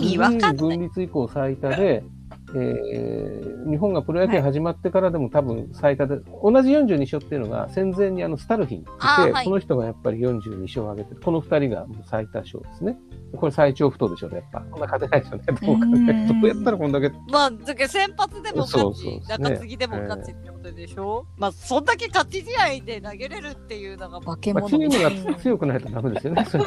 [0.00, 2.04] 意味分立以降最多で、
[2.54, 11.20] えー日本がプロ野球始まってからでも多分最多で、同じ42勝っていうのが戦前にあのスタルフィンいて、はいこの人がやっぱり42勝を挙げてる。
[11.20, 12.98] この二人が最多勝ですね。
[13.36, 14.60] これ最長不当でしょうね、やっぱ。
[14.70, 15.44] こんな勝てないですよね。
[15.46, 17.10] どう考えどうやったらこんだけ。
[17.30, 26.64] まあ、だけど先発でもそう勝ち、そうですね中継ぎでも勝ちってことでしょ、まあ、そんだけ勝ち試合で投げれるっていうのが、化けまあ、チ物ームが強くないとダメですよね、 それ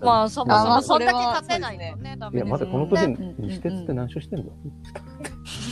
[0.00, 4.50] まあ、そもそもそんだけそれは勝てないとね、ダいや、まだこの年にうんうん西鉄って何勝してんの？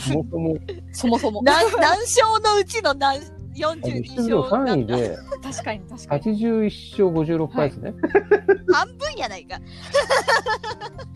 [0.07, 0.55] そもそも、
[0.93, 1.41] そもそも。
[1.43, 6.23] 何何勝のうちの何あの42出場勝3位で確かに確かに。
[6.23, 7.93] 81勝56敗ですね。
[8.71, 9.59] 半分やないか。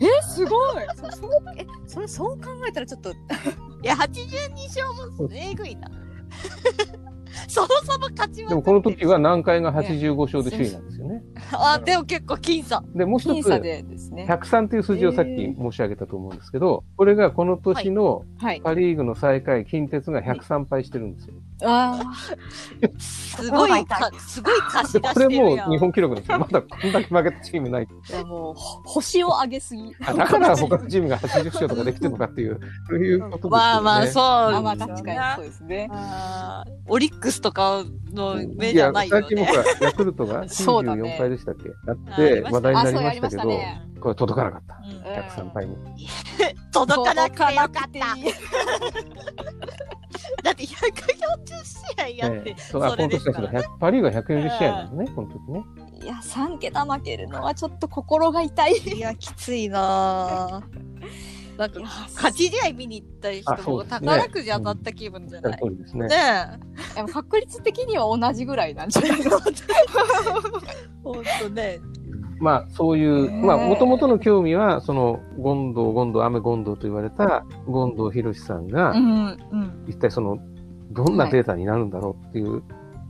[0.00, 0.84] え、すごい。
[0.96, 3.14] そそうえ、それそう考えたらちょっと、
[3.84, 4.86] いや、82勝
[5.18, 5.90] もえぐいな。
[7.48, 11.22] そもそも勝ちまでもこの時は南海が85勝で首位なんですよね。
[11.52, 12.82] あ、でも結構僅差。
[12.94, 14.26] で、もう一つ、僅差でですね。
[14.28, 18.60] 103という数字をさっき申し上げたと思うんですけど、これがこの年のはい。
[18.62, 21.34] パ・リーグの最下位、近鉄が103敗してるんですよ。
[21.66, 22.00] あ
[22.98, 25.68] すごいか、すごい貸しで、出これしてるやん。
[25.68, 26.38] も日本記録ですよ。
[26.38, 27.88] まだこんだけ負けたチームない。
[28.10, 29.94] あ、いやもう、ほ星を上げすぎ。
[30.06, 33.50] あだから他のチームが80勝とかできてるのかっていう、そういうことですよね。
[33.50, 34.24] まあまあ、そう。
[34.24, 35.90] あ、まあ確かにそうですね。
[36.86, 39.26] オリックスとかの目じゃないよね。
[39.28, 41.68] 最近僕はヤクルトがそうだね94敗でしたっけ？
[41.68, 43.42] やって話題になりまましたけど。
[44.00, 44.74] これ届かなかった。
[44.84, 45.76] うん103敗に。
[46.72, 48.14] 届かなくてよかった。
[50.42, 55.64] だって140試合やって、ええそうあそれですからこの年だから100パ・リーグは140試合なんですね、この時ね。
[56.02, 58.76] いや、3桁負けるのはちょっと心が痛い。
[58.76, 60.94] いや、きついなぁ。
[61.56, 65.60] なんか勝ち試合見に行った人も宝くじ当たった気分じゃそない？
[65.60, 66.08] の通りですね。
[66.08, 66.16] ね
[66.92, 66.94] え。
[66.96, 69.38] でも確率的には同じぐらいなんじゃないの？
[71.04, 71.78] ほんとね。
[72.40, 79.84] まあ、そういう、まあ、もともとの興味は、その、権藤、権藤、雨権藤と言われた、権藤博さんがう、ん、うん。
[79.88, 80.38] 一体その、
[80.90, 82.62] どんなデータになるんだろうっていう、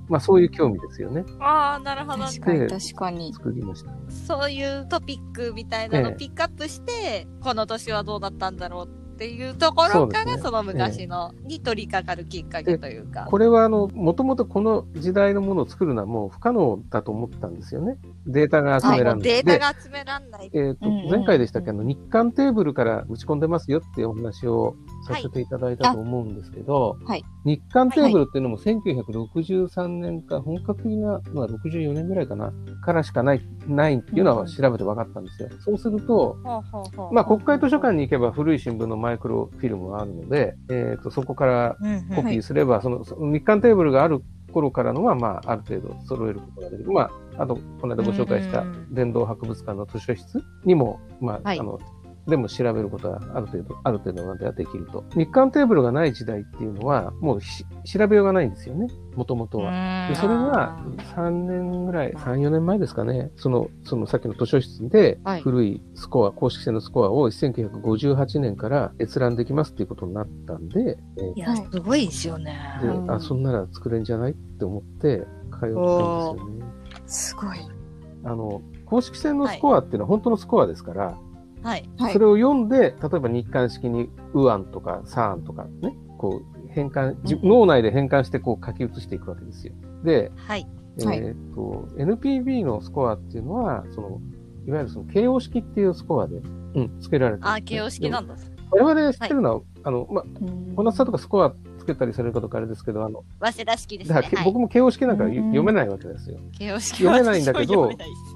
[0.09, 1.25] まあ、そういう興味ですよね。
[1.41, 2.25] ああ、なるほど。
[2.25, 3.33] 確かに確かに。
[3.33, 3.91] 作りました。
[4.09, 13.27] そういうトピックみたいなのええをピックアップして、この年はどうだったんだろうっていうところから、そねその昔の、に取り掛かるきっかけというか。
[13.31, 17.97] これは、あの、もともとこの時代のものを作るのはもう不可能だと思ってたんですよね。
[18.27, 19.31] データが集はい、められない。
[19.35, 20.51] もうデータが集めらんない。
[20.51, 24.75] でえっ、と前回でしたっけ、あの、日韓テーブルから打ち込んでますよっていうお話を
[25.05, 27.25] させていただいたと思うんですけど、はい。
[27.45, 35.49] 日韓テーブルっていうのも1963年か、本格的なのは64年ぐらいかな、からしかない、ないっていうのは調べて分かったんですよ。
[35.61, 36.39] そうすると、
[37.13, 41.77] まあ、国会図書館に行けば古い新聞のマイクロフィルムがあるので、えっ、と、そこから
[42.15, 44.23] コピーすれば、その、日韓テーブルがある
[44.55, 46.93] 頃からのは、まあ、ある程度揃えることができる。
[46.93, 51.59] まあ、あと、この間ご紹介した電動博物館の図書室にも、まあ、はい。
[51.59, 51.79] あの、
[52.27, 55.05] でも調べることはある程度、ある程度まではできると。
[55.15, 58.89] 日韓テーブルがない時代っていうのは、もうし調べようがないんですよね。
[59.15, 60.09] もともとは。
[60.09, 60.79] で、それが
[61.15, 63.31] 3年ぐらい、3、4年前ですかね。
[63.37, 72.59] その、そのさっきの図書室ではい古いスコア、公式戦のスコアを1958年から閲覧できますっていうことになったんで、えーいや、すごいですよね。
[72.81, 76.65] で、うんあ、そんなら作れんじゃないって思って通ったんですよね。
[77.07, 77.59] すごい。
[78.25, 81.19] あの、公式戦のスコアっていうのは本当のスコアですから、
[81.65, 81.89] はい。
[81.99, 89.73] はいそれを読んで、例えば日韓式にウアンとかサーンとかね、こう変換、じうん脳内で変換してこう書き写していくわけですよ。
[90.05, 90.67] で、はい。
[91.05, 94.21] はいえっ、と、NPB のスコアっていうのは、その、
[94.69, 98.37] いわゆるその KO 式っていうスコアで、うん、つけられてるんあ、ですね KO 式なんだ。
[98.71, 104.15] 我々知ってるのは、あの、まあ、うん小夏さんとかスコアつけたりされるかとかあれですけど、あの、早稲田式ですね。
[104.15, 104.45] だから、はい。
[104.45, 106.39] 僕も KO 式なんかうん読めないわけですよ。
[106.59, 107.91] KO 式読めないんだけど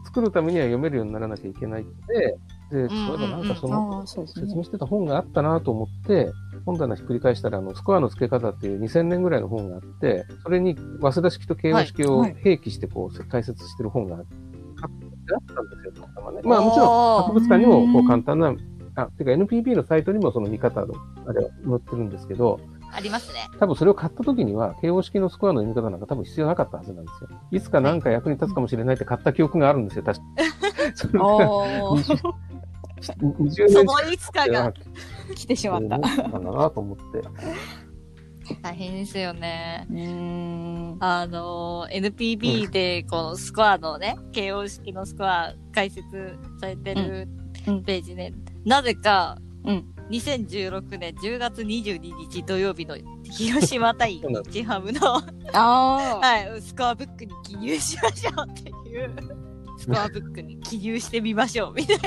[0.05, 2.39] 作るためには読めるようにならなきゃいけないって、
[2.71, 4.07] で、そういえばなんかその。
[4.07, 6.33] 説明してた本があったなと思って、
[6.67, 14.35] 本棚ひっくり返したら、あの、スコアの付け方っていう2000年ぐらいの本があって、それに早稲田式と慶応式をはい併記してこう、解説してる本があって
[15.35, 16.41] あったんですよ、たまね。
[16.45, 18.55] まあもちろん、博物館にもこう簡単な、
[18.97, 20.95] あ、てか NPB のサイトにもその見方の、
[21.27, 22.61] あれは載ってるんですけど、
[22.91, 23.47] ありますね。
[23.59, 27.31] 多分それを買った時には、慶応式のスコアの読み方なんか多分必要なかったはずなんですよ。
[27.51, 30.25] いつかなんか役に立つかもしれないって買った記憶があるんですよ、確か
[30.95, 32.33] それがおー、20
[33.01, 34.73] そ年のいつかが
[35.35, 35.97] 来てしまった。
[35.97, 37.23] 思ったんだなと思って。
[38.63, 39.87] 大変ですよね。
[39.91, 40.97] うーん。
[41.01, 47.29] あの、NPB でこのスコアのね、KO 式のスコア解説されてる
[47.85, 48.33] ページね、
[48.65, 55.23] なぜか、うん2016年10月22日土曜日の広島対日ハムの、あ
[55.53, 56.19] あ。
[56.19, 59.48] はい、スコアブックに記入しましょうっていう、
[59.79, 61.99] スコアブックに記入してみましょうみたい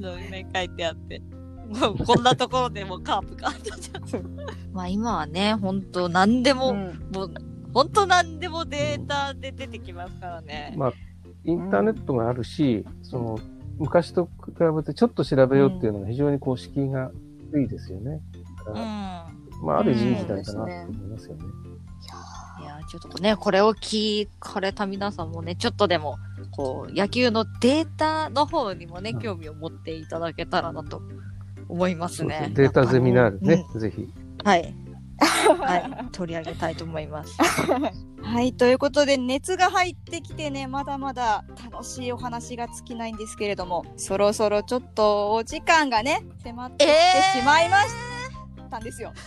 [0.00, 1.22] なのね、書いてあって。
[1.68, 4.36] もうこんなところでもうカープがあったじゃん。
[4.72, 7.34] まあ今はね、本当何でも、うんもう、
[7.74, 10.74] 本当何でもデータで出てきますからね。
[10.76, 10.92] まあ、
[11.44, 13.38] インターネットがあるし、その、
[13.78, 17.10] 昔と比べてちょっと調べようっていうのが非常にこう敷居が
[17.52, 18.20] 低いですよね。
[18.66, 18.74] うん。
[18.74, 21.44] まあ、ある意味いいうん時代だなと思いますよね。
[22.60, 26.16] いや、ちょっとね、これを聞かれた皆さんもね、ちょっとでも、
[26.58, 31.02] こう、野球のデータの方にもね、うん興味を持っていただけたらなと
[31.68, 32.50] 思いますそうですね。
[32.52, 34.02] データゼミナールね、うぜひ。
[34.02, 34.12] ん
[34.44, 34.74] はい。
[35.60, 36.08] はい。
[36.10, 37.36] 取り上げたいと思います。
[38.22, 46.94] はい、ということで熱が入ってきてね、まだまだ楽しいお話が尽きないんですけれども、そろそろちょっとお時間がね、迫ってきて
[47.38, 47.90] しまいまし
[48.68, 49.12] たんですよ。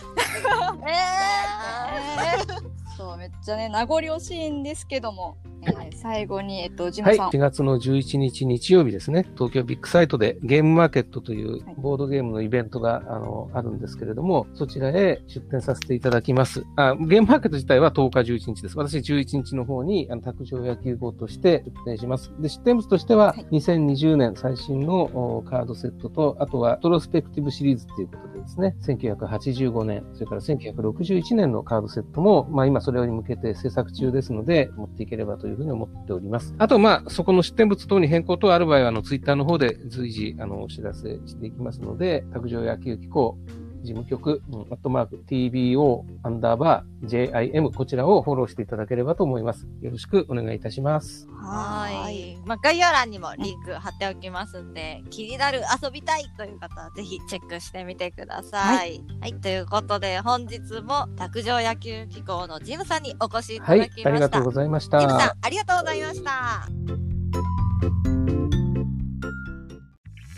[2.96, 5.51] そう、めっちゃね、名残惜しいんですけども、えー
[5.96, 7.12] 最後に、えっと、ジはい。
[7.12, 7.30] ムさん。
[7.30, 9.26] 4月の11日日曜日ですね。
[9.34, 16.64] 東京ビッグサイトでゲームマーケットというはいボードゲームのイベントが、あの、あるんですけれども、そちらへ出展させていただきます。
[16.76, 18.78] あ、ゲームマーケット自体は10日11日です。
[18.78, 22.32] 私11日の方に、あの、卓上野球号として出展します。
[22.38, 25.02] で、出展物としてははい、2020年最新の
[25.38, 36.54] おカードセットと、あとは、トロスペクティブシリーズっていうことでですね、1985年、それから1961年のカードセットも、まあ今それに向けて制作中ですので、持っていければというふうに思思っております。
[36.58, 43.38] あと、まあ、そこの出店物等に変更等ある場合は、あの、ツイッターの方で随時、あの、お知らせしていきますので、卓上野球機構、
[43.82, 49.66] 事務局、うんアットマーク、TBO、アンダーバー、JIM、こちらをフォローしていただければと思います。
[49.80, 51.28] よろしくお願いいたします。
[51.30, 52.38] はい。
[52.46, 59.02] まあ、概要欄にもリンク貼っておきますんで、気になる遊びたいという方はぜひチェックしてみてください。
[59.20, 59.34] はい。
[59.34, 64.08] ということで、本日も卓上野球機構のジムさんにお越しいたはいだき、ました。
[64.10, 65.00] ありがとうございました。
[65.00, 66.68] ジムさん、ありがとうございました。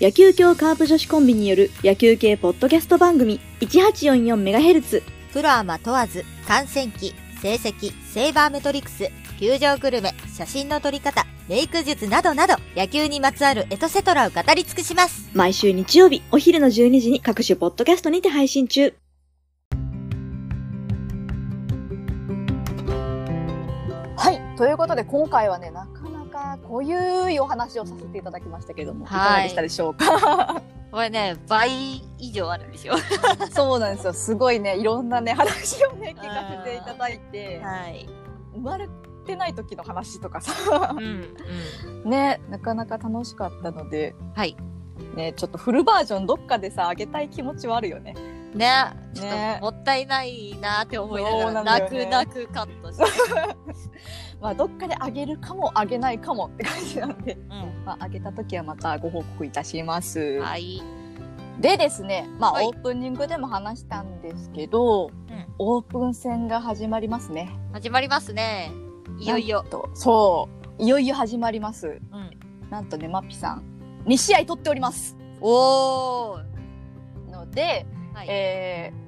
[0.04, 5.02] 野球協カープ女子コンビによる野球系ポッドキャスト番組 1844MHz
[5.32, 9.08] プロアマ問わず、観戦記、成績、セーバーメトリクス、
[9.40, 15.30] 球場グルメ、写真の撮り方、メイク術などなど、野球にまつわるエトセトラを語り尽くします。
[15.32, 18.94] 毎週日曜日お昼の12時に各種ポッドキャストにて配信中
[24.18, 24.56] はい。
[24.58, 25.88] ということで、今回はね、な
[26.56, 30.62] かなか濃ゆいお話をさせていただきましたけども、いかはいがでしたでしょうか？
[30.90, 32.94] これね、倍以上あるんですよ。
[33.50, 34.12] そうなんですよ。
[34.12, 38.08] すごいね、いろんなね、話をね、聞かせていただいて、はい。
[38.54, 38.88] 生まれ
[39.26, 40.52] てない時の話とかさ
[40.92, 40.98] う、ん、
[42.04, 42.10] うん。
[42.10, 44.56] ね、なかなか楽しかったので、はい。
[45.16, 48.14] ね、ちょっとフルバージョンどっかでさ、あげたい気持ちはあるよね。
[48.54, 53.04] ねちょっねともったいないなって思いながら、ね泣く泣くカットして。
[54.44, 57.48] まあどっかであげるかもあげないかもって感じなんで、う
[57.86, 60.38] まあ、あげた時はまたご報告いたします。
[60.38, 60.42] ん。
[60.42, 60.82] はい。
[61.58, 65.10] でですね、まあ、はいオープニングでも話したんですけど、ん
[65.58, 67.56] オープン戦が始まりますね。
[67.72, 68.70] 始まりますね。
[69.18, 69.64] いよいよ。
[69.70, 71.86] とそういよいよ始まります。
[72.12, 72.30] うん。
[72.68, 73.62] なんとねマッピさん
[74.04, 75.16] 2試合取っております。
[75.40, 77.30] おー。
[77.30, 78.26] ので、はい。
[78.28, 79.04] えー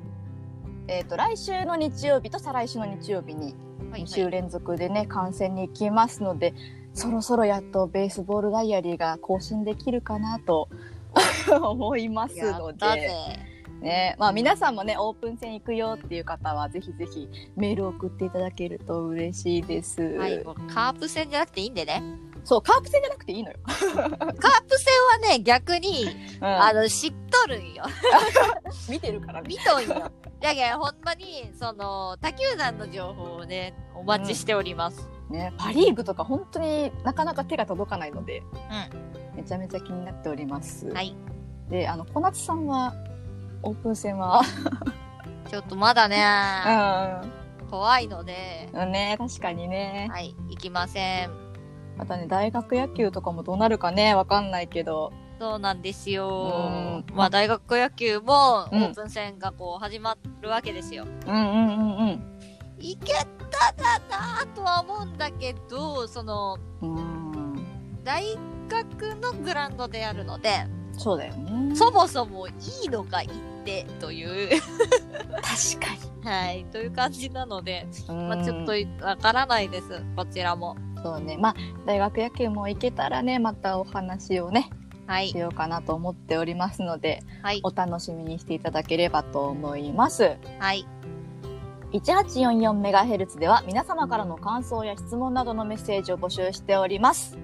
[0.88, 3.65] えーと来週の日曜日と再来週の日曜日にはい
[3.96, 6.54] 2週連続でね観戦に行きますので
[6.94, 10.68] そろそろやっとベースボールダイアリーが更新できるかなと
[11.60, 13.10] 思いますやので、。
[13.80, 20.02] ねまあ、皆さんもねオープン戦行くよっていう方はぜひぜひメールを送っていただけると嬉しいです。
[20.16, 20.42] はい。
[20.72, 22.02] カープ戦じゃなくていいんでね。
[22.46, 23.58] そうカープ戦じゃなくていいのよ。
[23.66, 26.06] カープ戦はね、逆に、
[26.40, 27.84] あの、知っとるんよ。
[28.88, 29.48] 見てるからね。
[29.48, 30.12] 見とんよ。
[30.40, 35.08] だけど、ほんまに、その、他球団の情報をね、お待ちしております。
[35.28, 38.44] ねパ・リーグとか本当になかなか手が届かないので、
[39.34, 40.86] めちゃめちゃ気になっております。
[40.86, 41.16] はい。
[41.68, 42.94] であの小夏さんは
[43.64, 44.42] オープン戦は？
[45.50, 46.24] ちょっとまだね、
[47.66, 51.45] う怖いので、んね確かにねはい、行きません。
[51.96, 55.12] またね大学野球とかもどうなるかねわかんないけど。
[55.38, 56.28] そうなんですよ。
[57.06, 57.12] う。
[57.12, 57.14] ん。
[57.14, 58.82] まあ、大学野球も、オうん。
[58.84, 61.04] ープン戦がこう、始まるわけですよ。
[61.26, 62.22] うんうんうん
[62.78, 68.02] 行けたらなとは思うんだけど、その、うんうん。
[68.02, 68.38] 大
[68.68, 70.66] 学のグラウンドでやるので、
[70.96, 71.74] そうだよね。
[71.74, 72.52] そもそもい
[72.84, 73.34] いのか行っ
[73.64, 75.96] てという、確か
[76.28, 78.72] はい、という感じなので、に、まあ、ちょっと
[79.04, 80.76] わからないです、こちらも。
[81.02, 81.36] そうね。
[81.36, 81.54] まあ
[81.86, 84.70] 大学野球も行けたらねまたお話をね
[85.06, 85.28] はい。
[85.28, 90.36] し、ようかなと思っておりますのではい、お楽しみにしていただければと思います。
[90.58, 90.84] はい、
[91.92, 97.38] 1844MHz では皆様からの感想や質問などのメッセージを募集しております。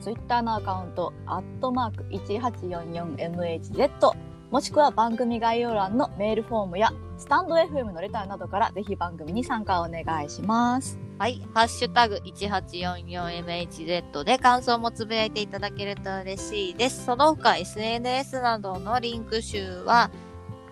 [0.00, 10.98] ツイッターのアカウント、アットマーク 1844MHz、もしくは番組概要欄のメールフォームやスタンド FM のレターなどからぜひ番組に参加をお願いします。
[11.18, 17.04] はい、ハッシュタグ 1844MHz で感想もつぶやいていただけると嬉しいです。
[17.04, 20.10] その他 SNS などのリンク集は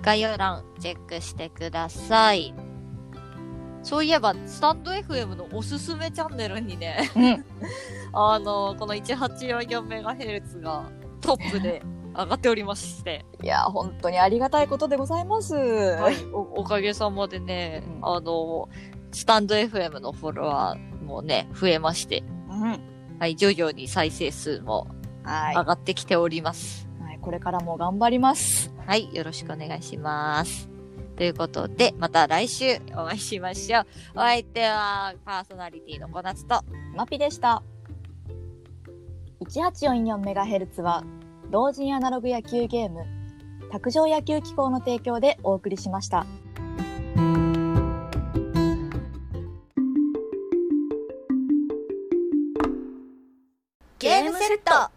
[0.03, 2.68] 概要欄チェックしてください。
[3.89, 7.45] そういえば、スタンド FM のおすすめチャンネルにね、うん。
[8.13, 10.91] あの、この 1844MHz が
[11.23, 11.83] トップで
[12.15, 15.55] 上がっておりまして、いや、本当にありがたいことでございます。
[15.55, 18.69] はい、おおかげさまでね、うんあの、
[19.11, 22.79] スタンド FM のフォロワーもね、増えまして、うん。
[23.19, 24.87] はい、徐々に再生数も
[25.23, 25.55] はい。
[25.55, 26.87] 上がってきております。
[27.01, 28.71] はい、これからも頑張ります。
[28.87, 30.78] はい、よろしくお願いします。
[31.19, 33.87] ということで、また来週お会いしましょう。
[34.15, 36.63] お相手はパーソナリティの小夏と、
[36.95, 37.65] まピでした。
[39.41, 41.03] 1844MHz は、
[41.51, 43.05] 同人アナログ野球ゲーム、
[43.73, 46.25] 卓上野球機構の提供でお送りしました。
[53.99, 54.93] ゲームセット